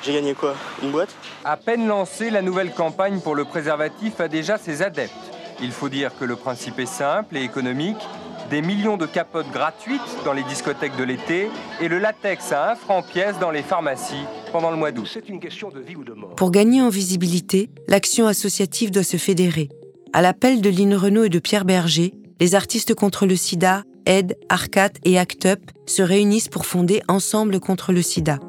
J'ai 0.04 0.14
gagné 0.14 0.34
quoi? 0.34 0.56
Une 0.84 0.92
boîte? 0.92 1.16
À 1.46 1.56
peine 1.56 1.88
lancée, 1.88 2.30
la 2.30 2.42
nouvelle 2.42 2.74
campagne 2.74 3.22
pour 3.22 3.36
le 3.36 3.46
préservatif 3.46 4.20
a 4.20 4.28
déjà 4.28 4.58
ses 4.58 4.82
adeptes. 4.82 5.14
Il 5.62 5.72
faut 5.72 5.88
dire 5.88 6.12
que 6.20 6.26
le 6.26 6.36
principe 6.36 6.78
est 6.80 6.86
simple 6.86 7.38
et 7.38 7.44
économique. 7.44 7.98
Des 8.50 8.62
millions 8.62 8.98
de 8.98 9.06
capotes 9.06 9.50
gratuites 9.54 10.02
dans 10.26 10.34
les 10.34 10.44
discothèques 10.44 10.98
de 10.98 11.04
l'été 11.06 11.50
et 11.80 11.88
le 11.88 12.00
latex 12.00 12.52
à 12.52 12.72
1 12.72 12.76
franc 12.76 13.02
pièce 13.02 13.40
dans 13.40 13.52
les 13.52 13.62
pharmacies 13.62 14.26
pendant 14.52 14.72
le 14.72 14.78
mois 14.78 14.92
d'août. 14.92 15.10
C'est 15.10 15.30
une 15.30 15.40
question 15.40 15.70
de 15.70 15.80
vie 15.80 15.96
ou 15.96 16.04
de 16.04 16.14
mort. 16.14 16.36
Pour 16.36 16.52
gagner 16.52 16.82
en 16.82 16.90
visibilité, 16.90 17.70
l'action 17.88 18.28
associative 18.28 18.92
doit 18.92 19.04
se 19.04 19.18
fédérer. 19.18 19.70
À 20.12 20.24
l'appel 20.24 20.62
de 20.62 20.72
Lynn 20.72 20.96
Renault 20.96 21.26
et 21.26 21.30
de 21.30 21.38
Pierre 21.38 21.66
Berger, 21.66 22.16
les 22.40 22.56
artistes 22.56 22.96
contre 22.96 23.28
le 23.28 23.36
sida, 23.36 23.84
Aide, 24.08 24.38
Arcat 24.50 24.90
et 25.04 25.20
Act 25.20 25.46
Up 25.46 25.60
se 25.86 26.02
réunissent 26.02 26.48
pour 26.48 26.66
fonder 26.66 27.04
Ensemble 27.08 27.60
contre 27.60 27.94
le 27.94 28.02
sida. 28.02 28.40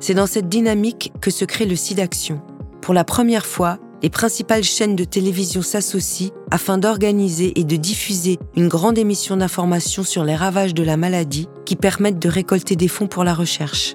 C'est 0.00 0.14
dans 0.14 0.26
cette 0.26 0.48
dynamique 0.48 1.12
que 1.20 1.30
se 1.30 1.44
crée 1.44 1.66
le 1.66 1.76
SIDAction. 1.76 2.42
Pour 2.82 2.94
la 2.94 3.04
première 3.04 3.46
fois, 3.46 3.78
les 4.02 4.10
principales 4.10 4.64
chaînes 4.64 4.96
de 4.96 5.04
télévision 5.04 5.62
s'associent 5.62 6.32
afin 6.50 6.78
d'organiser 6.78 7.58
et 7.60 7.64
de 7.64 7.76
diffuser 7.76 8.40
une 8.56 8.68
grande 8.68 8.98
émission 8.98 9.36
d'information 9.36 10.02
sur 10.02 10.24
les 10.24 10.34
ravages 10.34 10.74
de 10.74 10.82
la 10.82 10.96
maladie 10.96 11.48
qui 11.64 11.76
permettent 11.76 12.18
de 12.18 12.28
récolter 12.28 12.74
des 12.74 12.88
fonds 12.88 13.06
pour 13.06 13.22
la 13.22 13.34
recherche. 13.34 13.94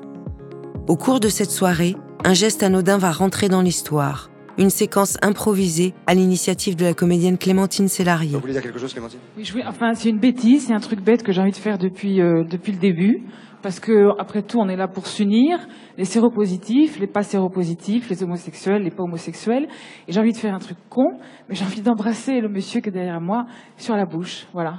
Au 0.88 0.96
cours 0.96 1.20
de 1.20 1.28
cette 1.28 1.52
soirée, 1.52 1.98
un 2.24 2.34
geste 2.34 2.64
anodin 2.64 2.98
va 2.98 3.12
rentrer 3.12 3.50
dans 3.50 3.62
l'histoire 3.62 4.29
une 4.60 4.70
séquence 4.70 5.18
improvisée 5.22 5.94
à 6.06 6.14
l'initiative 6.14 6.76
de 6.76 6.84
la 6.84 6.94
comédienne 6.94 7.38
Clémentine 7.38 7.88
Célarier. 7.88 8.34
Vous 8.34 8.42
voulez 8.42 8.54
dire 8.54 8.62
quelque 8.62 8.78
chose, 8.78 8.92
Clémentine? 8.92 9.20
Oui, 9.38 9.46
je 9.46 9.58
enfin, 9.66 9.94
c'est 9.94 10.10
une 10.10 10.20
bêtise, 10.20 10.68
c'est 10.68 10.74
un 10.74 10.82
truc 10.82 11.02
bête 11.02 11.24
que 11.24 11.32
j'ai 11.32 11.42
envie 11.42 11.52
de 11.52 11.56
faire 11.56 11.78
depuis, 11.78 12.22
euh, 12.22 12.44
depuis 12.44 12.74
le 12.74 12.78
début. 12.78 13.24
Parce 13.62 13.80
que, 13.80 14.10
après 14.20 14.42
tout, 14.42 14.58
on 14.60 14.70
est 14.70 14.76
là 14.76 14.88
pour 14.88 15.08
s'unir, 15.08 15.60
les 15.98 16.06
séropositifs, 16.06 17.00
les 17.00 17.08
pas 17.08 17.24
séropositifs, 17.24 18.10
les 18.10 18.24
homosexuels, 18.24 18.84
les 18.84 18.92
pas 18.92 19.04
homosexuels. 19.04 19.68
Et 20.08 20.14
j'ai 20.14 20.20
envie 20.20 20.32
de 20.32 20.38
faire 20.38 20.54
un 20.54 20.60
truc 20.60 20.78
con, 20.90 21.08
mais 21.48 21.56
j'ai 21.56 21.66
envie 21.66 21.82
d'embrasser 21.82 22.40
le 22.40 22.50
monsieur 22.50 22.82
qui 22.82 22.90
est 22.90 22.94
derrière 22.94 23.20
moi 23.20 23.46
sur 23.78 23.96
la 23.96 24.06
bouche. 24.06 24.46
Voilà. 24.54 24.76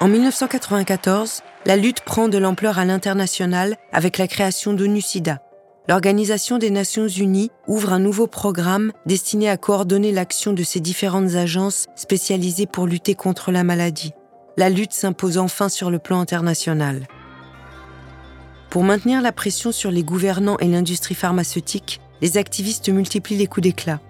En 0.00 0.08
1994, 0.08 1.42
la 1.66 1.76
lutte 1.76 2.02
prend 2.02 2.28
de 2.28 2.38
l'ampleur 2.38 2.78
à 2.78 2.84
l'international 2.84 3.76
avec 3.92 4.18
la 4.18 4.28
création 4.28 4.72
d'ONU-SIDA, 4.72 5.38
l'Organisation 5.88 6.56
des 6.56 6.70
Nations 6.70 7.08
Unies 7.08 7.50
ouvre 7.66 7.92
un 7.92 7.98
nouveau 7.98 8.26
programme 8.26 8.92
destiné 9.04 9.50
à 9.50 9.56
coordonner 9.56 10.12
l'action 10.12 10.52
de 10.52 10.62
ces 10.62 10.80
différentes 10.80 11.34
agences 11.34 11.86
spécialisées 11.94 12.66
pour 12.66 12.86
lutter 12.86 13.14
contre 13.14 13.52
la 13.52 13.64
maladie. 13.64 14.12
La 14.56 14.70
lutte 14.70 14.92
s'impose 14.92 15.36
enfin 15.36 15.68
sur 15.68 15.90
le 15.90 15.98
plan 15.98 16.20
international. 16.20 17.06
Pour 18.70 18.82
maintenir 18.82 19.20
la 19.20 19.32
pression 19.32 19.72
sur 19.72 19.90
les 19.90 20.02
gouvernants 20.02 20.58
et 20.58 20.68
l'industrie 20.68 21.14
pharmaceutique, 21.14 22.00
les 22.22 22.38
activistes 22.38 22.88
multiplient 22.88 23.36
les 23.36 23.46
coups 23.46 23.64
d'éclat. 23.64 24.00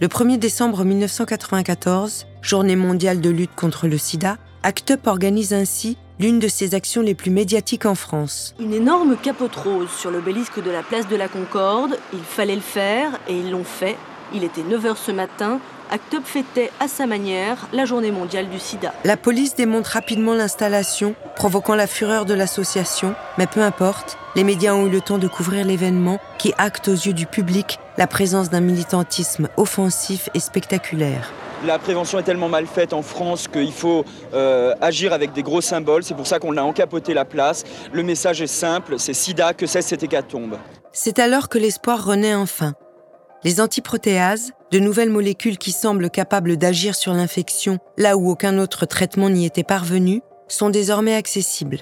Le 0.00 0.08
1er 0.08 0.38
décembre 0.38 0.84
1994, 0.84 2.26
journée 2.42 2.76
mondiale 2.76 3.20
de 3.20 3.30
lutte 3.30 3.54
contre 3.54 3.88
le 3.88 3.98
sida, 3.98 4.36
ACT 4.64 4.90
UP 4.90 5.06
organise 5.08 5.52
ainsi 5.52 5.96
l'une 6.20 6.38
de 6.38 6.46
ses 6.46 6.76
actions 6.76 7.02
les 7.02 7.14
plus 7.14 7.32
médiatiques 7.32 7.84
en 7.84 7.96
France. 7.96 8.54
Une 8.60 8.72
énorme 8.72 9.16
capote 9.16 9.56
rose 9.56 9.90
sur 9.90 10.12
l'obélisque 10.12 10.62
de 10.62 10.70
la 10.70 10.84
place 10.84 11.08
de 11.08 11.16
la 11.16 11.26
Concorde, 11.26 11.98
il 12.12 12.22
fallait 12.22 12.54
le 12.54 12.60
faire 12.60 13.18
et 13.28 13.36
ils 13.36 13.50
l'ont 13.50 13.64
fait. 13.64 13.96
Il 14.32 14.44
était 14.44 14.62
9h 14.62 14.96
ce 14.96 15.10
matin, 15.10 15.58
ACT 15.90 16.14
UP 16.14 16.24
fêtait 16.24 16.70
à 16.78 16.86
sa 16.86 17.06
manière 17.06 17.66
la 17.72 17.86
journée 17.86 18.12
mondiale 18.12 18.48
du 18.48 18.60
sida. 18.60 18.94
La 19.04 19.16
police 19.16 19.56
démonte 19.56 19.88
rapidement 19.88 20.34
l'installation, 20.34 21.16
provoquant 21.34 21.74
la 21.74 21.88
fureur 21.88 22.24
de 22.24 22.34
l'association, 22.34 23.16
mais 23.38 23.48
peu 23.48 23.62
importe, 23.62 24.16
les 24.36 24.44
médias 24.44 24.74
ont 24.74 24.86
eu 24.86 24.90
le 24.90 25.00
temps 25.00 25.18
de 25.18 25.26
couvrir 25.26 25.66
l'événement 25.66 26.20
qui 26.38 26.54
acte 26.56 26.86
aux 26.86 26.92
yeux 26.92 27.14
du 27.14 27.26
public 27.26 27.80
la 27.98 28.06
présence 28.06 28.48
d'un 28.48 28.60
militantisme 28.60 29.48
offensif 29.56 30.28
et 30.34 30.40
spectaculaire. 30.40 31.32
La 31.64 31.78
prévention 31.78 32.18
est 32.18 32.24
tellement 32.24 32.48
mal 32.48 32.66
faite 32.66 32.92
en 32.92 33.02
France 33.02 33.46
qu'il 33.46 33.72
faut 33.72 34.04
euh, 34.34 34.74
agir 34.80 35.12
avec 35.12 35.32
des 35.32 35.44
gros 35.44 35.60
symboles. 35.60 36.02
C'est 36.02 36.14
pour 36.14 36.26
ça 36.26 36.40
qu'on 36.40 36.56
a 36.56 36.62
encapoté 36.62 37.14
la 37.14 37.24
place. 37.24 37.62
Le 37.92 38.02
message 38.02 38.42
est 38.42 38.48
simple, 38.48 38.98
c'est 38.98 39.14
sida, 39.14 39.54
que 39.54 39.66
cesse 39.66 39.86
cette 39.86 40.02
hécatombe. 40.02 40.58
C'est 40.92 41.20
alors 41.20 41.48
que 41.48 41.58
l'espoir 41.58 42.04
renaît 42.04 42.34
enfin. 42.34 42.74
Les 43.44 43.60
antiprotéases, 43.60 44.52
de 44.72 44.80
nouvelles 44.80 45.10
molécules 45.10 45.56
qui 45.56 45.70
semblent 45.70 46.10
capables 46.10 46.56
d'agir 46.56 46.96
sur 46.96 47.12
l'infection 47.12 47.78
là 47.96 48.16
où 48.16 48.28
aucun 48.28 48.58
autre 48.58 48.84
traitement 48.84 49.30
n'y 49.30 49.46
était 49.46 49.62
parvenu, 49.62 50.20
sont 50.48 50.70
désormais 50.70 51.14
accessibles. 51.14 51.80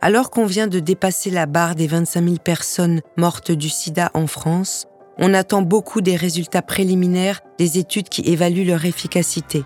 Alors 0.00 0.30
qu'on 0.30 0.44
vient 0.44 0.66
de 0.66 0.80
dépasser 0.80 1.30
la 1.30 1.46
barre 1.46 1.76
des 1.76 1.86
25 1.86 2.24
000 2.24 2.36
personnes 2.36 3.00
mortes 3.16 3.52
du 3.52 3.68
sida 3.68 4.10
en 4.12 4.26
France, 4.26 4.86
on 5.18 5.34
attend 5.34 5.62
beaucoup 5.62 6.00
des 6.00 6.16
résultats 6.16 6.62
préliminaires 6.62 7.40
des 7.58 7.78
études 7.78 8.08
qui 8.08 8.22
évaluent 8.22 8.66
leur 8.66 8.84
efficacité. 8.84 9.64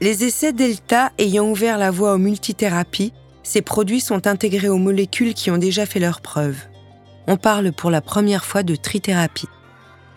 Les 0.00 0.24
essais 0.24 0.52
Delta 0.52 1.12
ayant 1.18 1.48
ouvert 1.48 1.78
la 1.78 1.90
voie 1.90 2.14
aux 2.14 2.18
multithérapies, 2.18 3.12
ces 3.42 3.62
produits 3.62 4.00
sont 4.00 4.26
intégrés 4.26 4.68
aux 4.68 4.78
molécules 4.78 5.34
qui 5.34 5.50
ont 5.50 5.58
déjà 5.58 5.86
fait 5.86 6.00
leurs 6.00 6.20
preuves. 6.20 6.58
On 7.26 7.36
parle 7.36 7.72
pour 7.72 7.90
la 7.90 8.00
première 8.00 8.44
fois 8.44 8.62
de 8.62 8.76
trithérapie. 8.76 9.48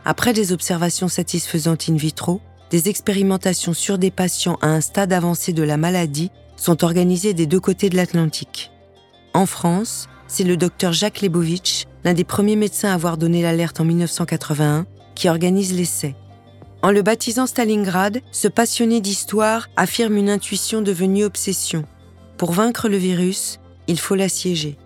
Après 0.06 0.34
des 0.34 0.52
observations 0.52 1.08
satisfaisantes 1.08 1.90
in 1.90 1.96
vitro, 1.96 2.42
des 2.72 2.90
expérimentations 2.90 3.74
sur 3.74 3.98
des 3.98 4.12
patients 4.12 4.58
à 4.62 4.68
un 4.68 4.82
stade 4.82 5.14
avancé 5.14 5.54
de 5.54 5.64
la 5.64 5.78
maladie 5.78 6.32
sont 6.56 6.84
organisées 6.84 7.34
des 7.34 7.46
deux 7.46 7.60
côtés 7.60 7.90
de 7.90 7.98
l'Atlantique. 7.98 8.72
En 9.34 9.46
France, 9.46 10.08
c'est 10.32 10.46
le 10.46 10.56
docteur 10.56 10.94
Jacques 10.94 11.20
Lebovitch, 11.20 11.88
l'un 12.06 12.14
des 12.14 12.24
premiers 12.24 12.56
médecins 12.56 12.92
à 12.92 12.94
avoir 12.94 13.18
donné 13.18 13.42
l'alerte 13.42 13.82
en 13.82 13.84
1981, 13.84 14.86
qui 15.14 15.28
organise 15.28 15.74
l'essai. 15.74 16.16
En 16.82 16.90
le 16.90 17.02
baptisant 17.02 17.48
Stalingrad, 17.48 18.22
ce 18.32 18.48
passionné 18.48 19.02
d'histoire 19.02 19.68
affirme 19.76 20.16
une 20.16 20.30
intuition 20.30 20.82
devenue 20.82 21.26
obsession. 21.26 21.84
Pour 22.38 22.54
vaincre 22.54 22.88
le 22.88 22.96
virus, 22.96 23.60
il 23.88 24.00
faut 24.00 24.16
l'assiéger. 24.16 24.78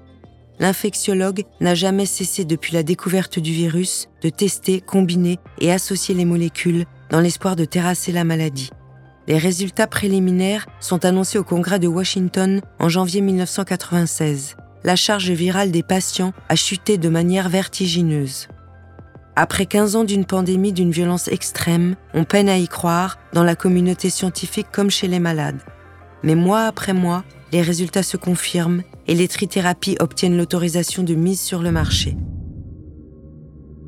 L'infectiologue 0.60 1.44
n'a 1.62 1.76
jamais 1.76 2.08
cessé 2.08 2.44
depuis 2.44 2.74
la 2.74 2.82
découverte 2.82 3.38
du 3.38 3.54
virus 3.54 4.08
de 4.24 4.30
tester, 4.30 4.82
combiner 4.82 5.38
et 5.62 5.72
associer 5.72 6.16
les 6.16 6.26
molécules 6.26 6.86
dans 7.12 7.22
l'espoir 7.22 7.56
de 7.56 7.66
terrasser 7.66 8.12
la 8.12 8.24
maladie. 8.24 8.72
Les 9.28 9.38
résultats 9.38 9.88
préliminaires 9.88 10.66
sont 10.80 11.06
annoncés 11.06 11.38
au 11.38 11.44
Congrès 11.44 11.78
de 11.78 11.88
Washington 11.88 12.62
en 12.80 12.90
janvier 12.90 13.22
1996 13.22 14.56
la 14.86 14.96
charge 14.96 15.32
virale 15.32 15.72
des 15.72 15.82
patients 15.82 16.32
a 16.48 16.56
chuté 16.56 17.00
de 17.00 17.10
manière 17.10 17.50
vertigineuse. 17.50 18.48
Après 19.36 19.66
15 19.66 19.96
ans 19.96 20.04
d'une 20.04 20.26
pandémie 20.26 20.74
d'une 20.74 20.92
violence 20.92 21.28
extrême, 21.28 21.96
on 22.14 22.24
peine 22.24 22.48
à 22.48 22.58
y 22.60 22.68
croire 22.68 23.18
dans 23.34 23.44
la 23.44 23.56
communauté 23.56 24.12
scientifique 24.12 24.68
comme 24.72 24.92
chez 24.92 25.08
les 25.08 25.20
malades. 25.20 25.60
Mais 26.22 26.36
mois 26.36 26.66
après 26.66 26.94
mois, 26.94 27.24
les 27.52 27.64
résultats 27.64 28.04
se 28.04 28.16
confirment 28.16 28.84
et 29.08 29.16
les 29.16 29.28
trithérapies 29.28 29.98
obtiennent 30.00 30.38
l'autorisation 30.38 31.02
de 31.02 31.16
mise 31.16 31.42
sur 31.42 31.64
le 31.64 31.72
marché. 31.72 32.16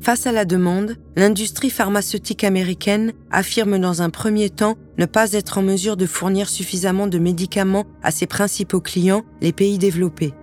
Face 0.00 0.26
à 0.26 0.32
la 0.32 0.44
demande, 0.44 0.96
l'industrie 1.16 1.70
pharmaceutique 1.70 2.42
américaine 2.42 3.12
affirme 3.30 3.78
dans 3.78 4.02
un 4.02 4.10
premier 4.10 4.50
temps 4.50 4.76
ne 4.96 5.06
pas 5.06 5.32
être 5.32 5.58
en 5.58 5.62
mesure 5.62 5.96
de 5.96 6.06
fournir 6.06 6.48
suffisamment 6.48 7.06
de 7.06 7.18
médicaments 7.18 7.84
à 8.02 8.10
ses 8.10 8.26
principaux 8.26 8.80
clients, 8.80 9.22
les 9.40 9.52
pays 9.52 9.78
développés. 9.78 10.34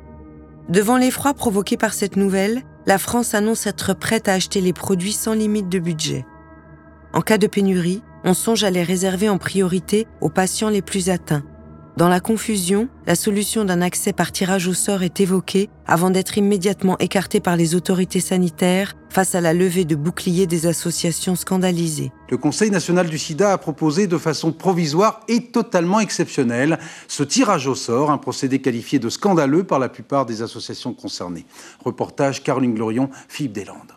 Devant 0.69 0.97
l'effroi 0.97 1.33
provoqué 1.33 1.77
par 1.77 1.93
cette 1.93 2.15
nouvelle, 2.15 2.63
la 2.87 2.97
France 2.97 3.35
annonce 3.35 3.67
être 3.67 3.93
prête 3.93 4.27
à 4.27 4.33
acheter 4.33 4.61
les 4.61 4.73
produits 4.73 5.13
sans 5.13 5.33
limite 5.33 5.69
de 5.69 5.79
budget. 5.79 6.25
En 7.13 7.21
cas 7.21 7.37
de 7.37 7.47
pénurie, 7.47 8.03
on 8.23 8.33
songe 8.33 8.63
à 8.63 8.71
les 8.71 8.83
réserver 8.83 9.29
en 9.29 9.37
priorité 9.37 10.07
aux 10.21 10.29
patients 10.29 10.69
les 10.69 10.81
plus 10.81 11.09
atteints, 11.09 11.43
dans 11.97 12.09
la 12.09 12.19
confusion, 12.19 12.89
la 13.07 13.15
solution 13.15 13.63
d'un 13.63 13.81
accès 13.81 14.11
par 14.11 14.33
tirage 14.33 14.67
au 14.67 14.73
sort 14.73 15.01
est 15.01 15.21
évoquée 15.21 15.69
avant 15.87 16.09
d'être 16.09 16.37
immédiatement 16.37 16.97
écartée 16.99 17.39
par 17.39 17.55
les 17.55 17.73
autorités 17.73 18.19
sanitaires 18.19 18.95
face 19.09 19.33
à 19.33 19.39
la 19.39 19.53
levée 19.53 19.85
de 19.85 19.95
boucliers 19.95 20.45
des 20.45 20.65
associations 20.65 21.35
scandalisées. 21.35 22.11
Le 22.29 22.35
Conseil 22.35 22.69
national 22.69 23.07
du 23.07 23.17
sida 23.17 23.53
a 23.53 23.57
proposé 23.57 24.07
de 24.07 24.17
façon 24.17 24.51
provisoire 24.51 25.21
et 25.29 25.45
totalement 25.51 26.01
exceptionnelle 26.01 26.79
ce 27.07 27.23
tirage 27.23 27.67
au 27.67 27.75
sort, 27.75 28.11
un 28.11 28.17
procédé 28.17 28.59
qualifié 28.59 28.99
de 28.99 29.07
scandaleux 29.07 29.63
par 29.63 29.79
la 29.79 29.87
plupart 29.87 30.25
des 30.25 30.41
associations 30.41 30.93
concernées. 30.93 31.45
Reportage 31.83 32.43
Caroline 32.43 32.73
Glorion, 32.73 33.09
Philippe 33.29 33.53
Deslandes. 33.53 33.93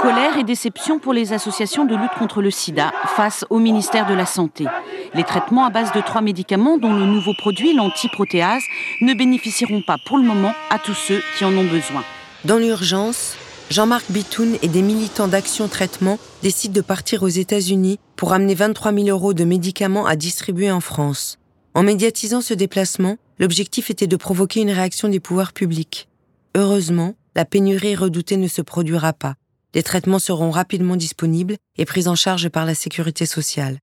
Colère 0.00 0.38
et 0.38 0.44
déception 0.44 0.98
pour 0.98 1.12
les 1.12 1.32
associations 1.32 1.84
de 1.84 1.94
lutte 1.94 2.14
contre 2.18 2.42
le 2.42 2.50
sida 2.50 2.92
face 3.16 3.44
au 3.48 3.60
ministère 3.60 4.08
de 4.08 4.14
la 4.14 4.26
Santé. 4.26 4.66
Les 5.14 5.22
traitements 5.22 5.64
à 5.64 5.70
base 5.70 5.92
de 5.92 6.00
trois 6.00 6.20
médicaments, 6.20 6.78
dont 6.78 6.92
le 6.92 7.04
nouveau 7.04 7.32
produit, 7.34 7.74
l'antiprotéase, 7.74 8.62
ne 9.00 9.14
bénéficieront 9.14 9.82
pas 9.82 9.96
pour 10.04 10.18
le 10.18 10.24
moment 10.24 10.52
à 10.70 10.78
tous 10.78 10.94
ceux 10.94 11.22
qui 11.36 11.44
en 11.44 11.56
ont 11.56 11.64
besoin. 11.64 12.02
Dans 12.44 12.58
l'urgence, 12.58 13.36
Jean-Marc 13.70 14.10
Bitoun 14.10 14.56
et 14.62 14.68
des 14.68 14.82
militants 14.82 15.28
d'Action 15.28 15.68
Traitement 15.68 16.18
décident 16.42 16.74
de 16.74 16.80
partir 16.80 17.22
aux 17.22 17.28
États-Unis 17.28 18.00
pour 18.16 18.32
amener 18.32 18.54
23 18.54 18.92
000 18.92 19.08
euros 19.08 19.34
de 19.34 19.44
médicaments 19.44 20.06
à 20.06 20.16
distribuer 20.16 20.72
en 20.72 20.80
France. 20.80 21.38
En 21.74 21.84
médiatisant 21.84 22.40
ce 22.40 22.54
déplacement, 22.54 23.16
l'objectif 23.38 23.90
était 23.90 24.06
de 24.08 24.16
provoquer 24.16 24.60
une 24.60 24.70
réaction 24.70 25.08
des 25.08 25.20
pouvoirs 25.20 25.52
publics. 25.52 26.08
Heureusement, 26.56 27.14
la 27.36 27.44
pénurie 27.44 27.94
redoutée 27.94 28.36
ne 28.36 28.48
se 28.48 28.62
produira 28.62 29.12
pas. 29.12 29.34
Les 29.78 29.84
traitements 29.84 30.18
seront 30.18 30.50
rapidement 30.50 30.96
disponibles 30.96 31.54
et 31.76 31.84
pris 31.84 32.08
en 32.08 32.16
charge 32.16 32.48
par 32.48 32.66
la 32.66 32.74
sécurité 32.74 33.26
sociale. 33.26 33.78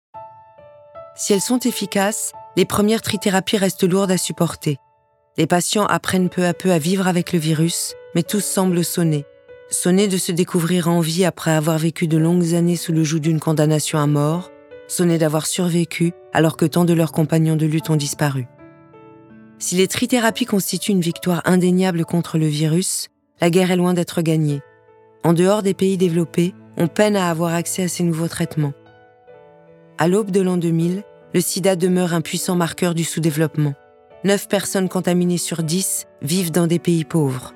Si 1.15 1.31
elles 1.31 1.39
sont 1.39 1.59
efficaces, 1.59 2.33
les 2.57 2.65
premières 2.65 3.01
trithérapies 3.01 3.55
restent 3.55 3.89
lourdes 3.89 4.11
à 4.11 4.17
supporter. 4.17 4.75
Les 5.37 5.47
patients 5.47 5.85
apprennent 5.85 6.27
peu 6.27 6.45
à 6.45 6.53
peu 6.53 6.73
à 6.73 6.79
vivre 6.79 7.07
avec 7.07 7.31
le 7.31 7.39
virus, 7.39 7.93
mais 8.13 8.23
tous 8.23 8.43
semblent 8.43 8.83
sonner. 8.83 9.23
Sonner 9.69 10.09
de 10.09 10.17
se 10.17 10.33
découvrir 10.33 10.89
en 10.89 10.99
vie 10.99 11.23
après 11.23 11.51
avoir 11.51 11.77
vécu 11.77 12.09
de 12.09 12.17
longues 12.17 12.55
années 12.55 12.75
sous 12.75 12.91
le 12.91 13.05
joug 13.05 13.19
d'une 13.19 13.39
condamnation 13.39 13.97
à 13.97 14.05
mort, 14.05 14.51
sonner 14.89 15.17
d'avoir 15.17 15.45
survécu 15.45 16.11
alors 16.33 16.57
que 16.57 16.65
tant 16.65 16.83
de 16.83 16.91
leurs 16.91 17.13
compagnons 17.13 17.55
de 17.55 17.65
lutte 17.65 17.89
ont 17.89 17.95
disparu. 17.95 18.47
Si 19.59 19.75
les 19.75 19.87
trithérapies 19.87 20.43
constituent 20.43 20.91
une 20.91 20.99
victoire 20.99 21.41
indéniable 21.45 22.03
contre 22.03 22.37
le 22.37 22.47
virus, 22.47 23.07
la 23.39 23.49
guerre 23.49 23.71
est 23.71 23.77
loin 23.77 23.93
d'être 23.93 24.21
gagnée. 24.21 24.59
En 25.25 25.33
dehors 25.33 25.63
des 25.63 25.73
pays 25.73 25.97
développés, 25.97 26.53
on 26.77 26.87
peine 26.87 27.15
à 27.15 27.31
avoir 27.31 27.55
accès 27.55 27.81
à 27.81 27.87
ces 27.87 28.03
nouveaux 28.03 28.27
traitements. 28.27 28.73
À 29.97 30.07
l'aube 30.07 30.29
de 30.29 30.39
l'an 30.39 30.55
2000, 30.55 31.01
le 31.33 31.41
sida 31.41 31.75
demeure 31.75 32.13
un 32.13 32.21
puissant 32.21 32.55
marqueur 32.55 32.93
du 32.93 33.03
sous-développement. 33.03 33.73
9 34.23 34.47
personnes 34.47 34.87
contaminées 34.87 35.39
sur 35.39 35.63
10 35.63 36.05
vivent 36.21 36.51
dans 36.51 36.67
des 36.67 36.77
pays 36.77 37.05
pauvres. 37.05 37.55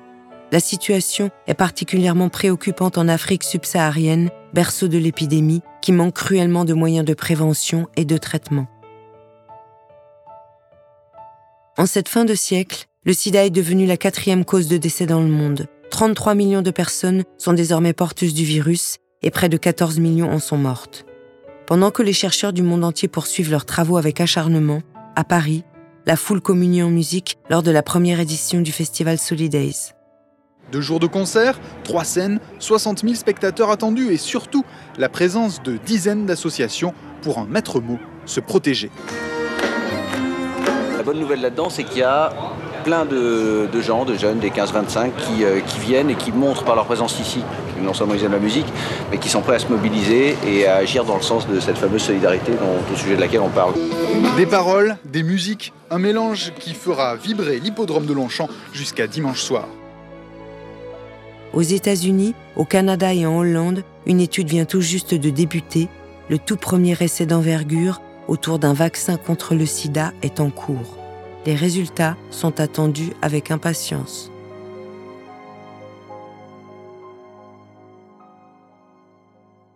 La 0.50 0.58
situation 0.58 1.30
est 1.46 1.54
particulièrement 1.54 2.28
préoccupante 2.28 2.98
en 2.98 3.06
Afrique 3.06 3.44
subsaharienne, 3.44 4.30
berceau 4.52 4.88
de 4.88 4.98
l'épidémie, 4.98 5.62
qui 5.80 5.92
manque 5.92 6.14
cruellement 6.14 6.64
de 6.64 6.74
moyens 6.74 7.06
de 7.06 7.14
prévention 7.14 7.86
et 7.94 8.04
de 8.04 8.16
traitement. 8.16 8.66
En 11.78 11.86
cette 11.86 12.08
fin 12.08 12.24
de 12.24 12.34
siècle, 12.34 12.88
le 13.04 13.12
sida 13.12 13.44
est 13.44 13.50
devenu 13.50 13.86
la 13.86 13.96
quatrième 13.96 14.44
cause 14.44 14.66
de 14.66 14.76
décès 14.76 15.06
dans 15.06 15.20
le 15.20 15.28
monde, 15.28 15.68
33 15.90 16.34
millions 16.34 16.62
de 16.62 16.70
personnes 16.70 17.24
sont 17.36 17.52
désormais 17.52 17.92
porteuses 17.92 18.32
du 18.32 18.44
virus 18.44 18.98
et 19.22 19.30
près 19.30 19.48
de 19.48 19.56
14 19.56 19.98
millions 19.98 20.30
en 20.30 20.38
sont 20.38 20.56
mortes. 20.56 21.04
Pendant 21.66 21.90
que 21.90 22.02
les 22.02 22.12
chercheurs 22.12 22.52
du 22.52 22.62
monde 22.62 22.84
entier 22.84 23.08
poursuivent 23.08 23.50
leurs 23.50 23.66
travaux 23.66 23.96
avec 23.96 24.20
acharnement, 24.20 24.82
à 25.16 25.24
Paris, 25.24 25.64
la 26.06 26.16
foule 26.16 26.40
communie 26.40 26.82
en 26.82 26.90
musique 26.90 27.38
lors 27.50 27.62
de 27.62 27.70
la 27.70 27.82
première 27.82 28.20
édition 28.20 28.60
du 28.60 28.72
festival 28.72 29.18
Solidays. 29.18 29.92
Deux 30.72 30.80
jours 30.80 31.00
de 31.00 31.08
concert, 31.08 31.58
trois 31.82 32.04
scènes, 32.04 32.38
60 32.60 33.00
000 33.00 33.14
spectateurs 33.14 33.70
attendus 33.70 34.12
et 34.12 34.16
surtout 34.16 34.64
la 34.96 35.08
présence 35.08 35.60
de 35.62 35.76
dizaines 35.84 36.24
d'associations 36.24 36.94
pour 37.22 37.38
un 37.38 37.46
maître 37.46 37.80
mot, 37.80 37.98
se 38.26 38.38
protéger. 38.38 38.90
La 40.96 41.02
bonne 41.02 41.18
nouvelle 41.18 41.40
là-dedans, 41.40 41.68
c'est 41.68 41.82
qu'il 41.82 41.98
y 41.98 42.02
a 42.02 42.32
plein 42.82 43.04
de, 43.04 43.68
gens, 43.80 44.04
de 44.04 44.14
jeunes, 44.14 44.38
des 44.38 44.50
15-25, 44.50 45.10
qui, 45.16 45.44
qui, 45.66 45.78
viennent 45.80 46.10
et 46.10 46.14
qui 46.14 46.32
montrent 46.32 46.64
par 46.64 46.76
leur 46.76 46.84
présence 46.84 47.18
ici, 47.20 47.42
non 47.80 47.94
seulement 47.94 48.14
ils 48.14 48.24
aiment 48.24 48.32
la 48.32 48.38
musique, 48.38 48.66
mais 49.10 49.18
qui 49.18 49.28
sont 49.28 49.40
prêts 49.40 49.56
à 49.56 49.58
se 49.58 49.68
mobiliser 49.68 50.36
et 50.46 50.66
à 50.66 50.76
agir 50.76 51.04
dans 51.04 51.16
le 51.16 51.22
sens 51.22 51.48
de 51.48 51.60
cette 51.60 51.78
fameuse 51.78 52.02
solidarité 52.02 52.52
dont, 52.52 52.92
au 52.92 52.96
sujet 52.96 53.16
de 53.16 53.20
laquelle 53.20 53.40
on 53.40 53.48
parle. 53.48 53.74
Des 54.36 54.46
paroles, 54.46 54.96
des 55.04 55.22
musiques, 55.22 55.72
un 55.90 55.98
mélange 55.98 56.52
qui 56.58 56.74
fera 56.74 57.16
vibrer 57.16 57.58
l'hippodrome 57.58 58.06
de 58.06 58.12
Longchamp 58.12 58.48
jusqu'à 58.72 59.06
dimanche 59.06 59.40
soir. 59.40 59.66
Aux 61.52 61.62
États-Unis, 61.62 62.34
au 62.56 62.64
Canada 62.64 63.12
et 63.12 63.26
en 63.26 63.38
Hollande, 63.38 63.82
une 64.06 64.20
étude 64.20 64.48
vient 64.48 64.64
tout 64.64 64.80
juste 64.80 65.14
de 65.14 65.30
débuter. 65.30 65.88
Le 66.28 66.38
tout 66.38 66.56
premier 66.56 66.96
essai 67.00 67.26
d'envergure 67.26 68.00
autour 68.28 68.60
d'un 68.60 68.72
vaccin 68.72 69.16
contre 69.16 69.56
le 69.56 69.66
sida 69.66 70.12
est 70.22 70.38
en 70.38 70.50
cours. 70.50 70.99
Les 71.46 71.54
résultats 71.54 72.16
sont 72.30 72.60
attendus 72.60 73.12
avec 73.22 73.50
impatience. 73.50 74.30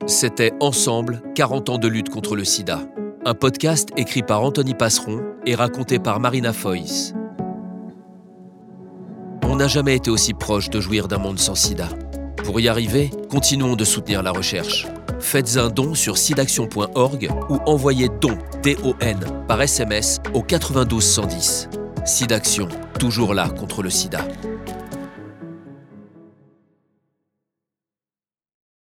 C'était 0.06 0.52
Ensemble, 0.60 1.22
40 1.34 1.70
ans 1.70 1.78
de 1.78 1.88
lutte 1.88 2.10
contre 2.10 2.36
le 2.36 2.44
sida. 2.44 2.80
Un 3.24 3.32
podcast 3.32 3.88
écrit 3.96 4.22
par 4.22 4.42
Anthony 4.42 4.74
Passeron 4.74 5.22
et 5.46 5.54
raconté 5.54 5.98
par 5.98 6.20
Marina 6.20 6.52
Foïs. 6.52 7.14
On 9.44 9.56
n'a 9.56 9.66
jamais 9.66 9.96
été 9.96 10.10
aussi 10.10 10.34
proche 10.34 10.68
de 10.68 10.80
jouir 10.80 11.08
d'un 11.08 11.18
monde 11.18 11.38
sans 11.38 11.54
sida. 11.54 11.88
Pour 12.44 12.60
y 12.60 12.68
arriver, 12.68 13.10
continuons 13.30 13.74
de 13.74 13.84
soutenir 13.84 14.22
la 14.22 14.30
recherche. 14.30 14.86
Faites 15.18 15.56
un 15.56 15.70
don 15.70 15.94
sur 15.94 16.18
sidaction.org 16.18 17.30
ou 17.48 17.58
envoyez 17.64 18.10
don, 18.20 18.36
D-O-N, 18.62 19.18
par 19.48 19.62
SMS 19.62 20.20
au 20.34 20.42
92 20.42 21.02
110. 21.02 21.68
Sidaction, 22.04 22.68
toujours 22.98 23.32
là 23.32 23.48
contre 23.48 23.82
le 23.82 23.88
sida. 23.88 24.28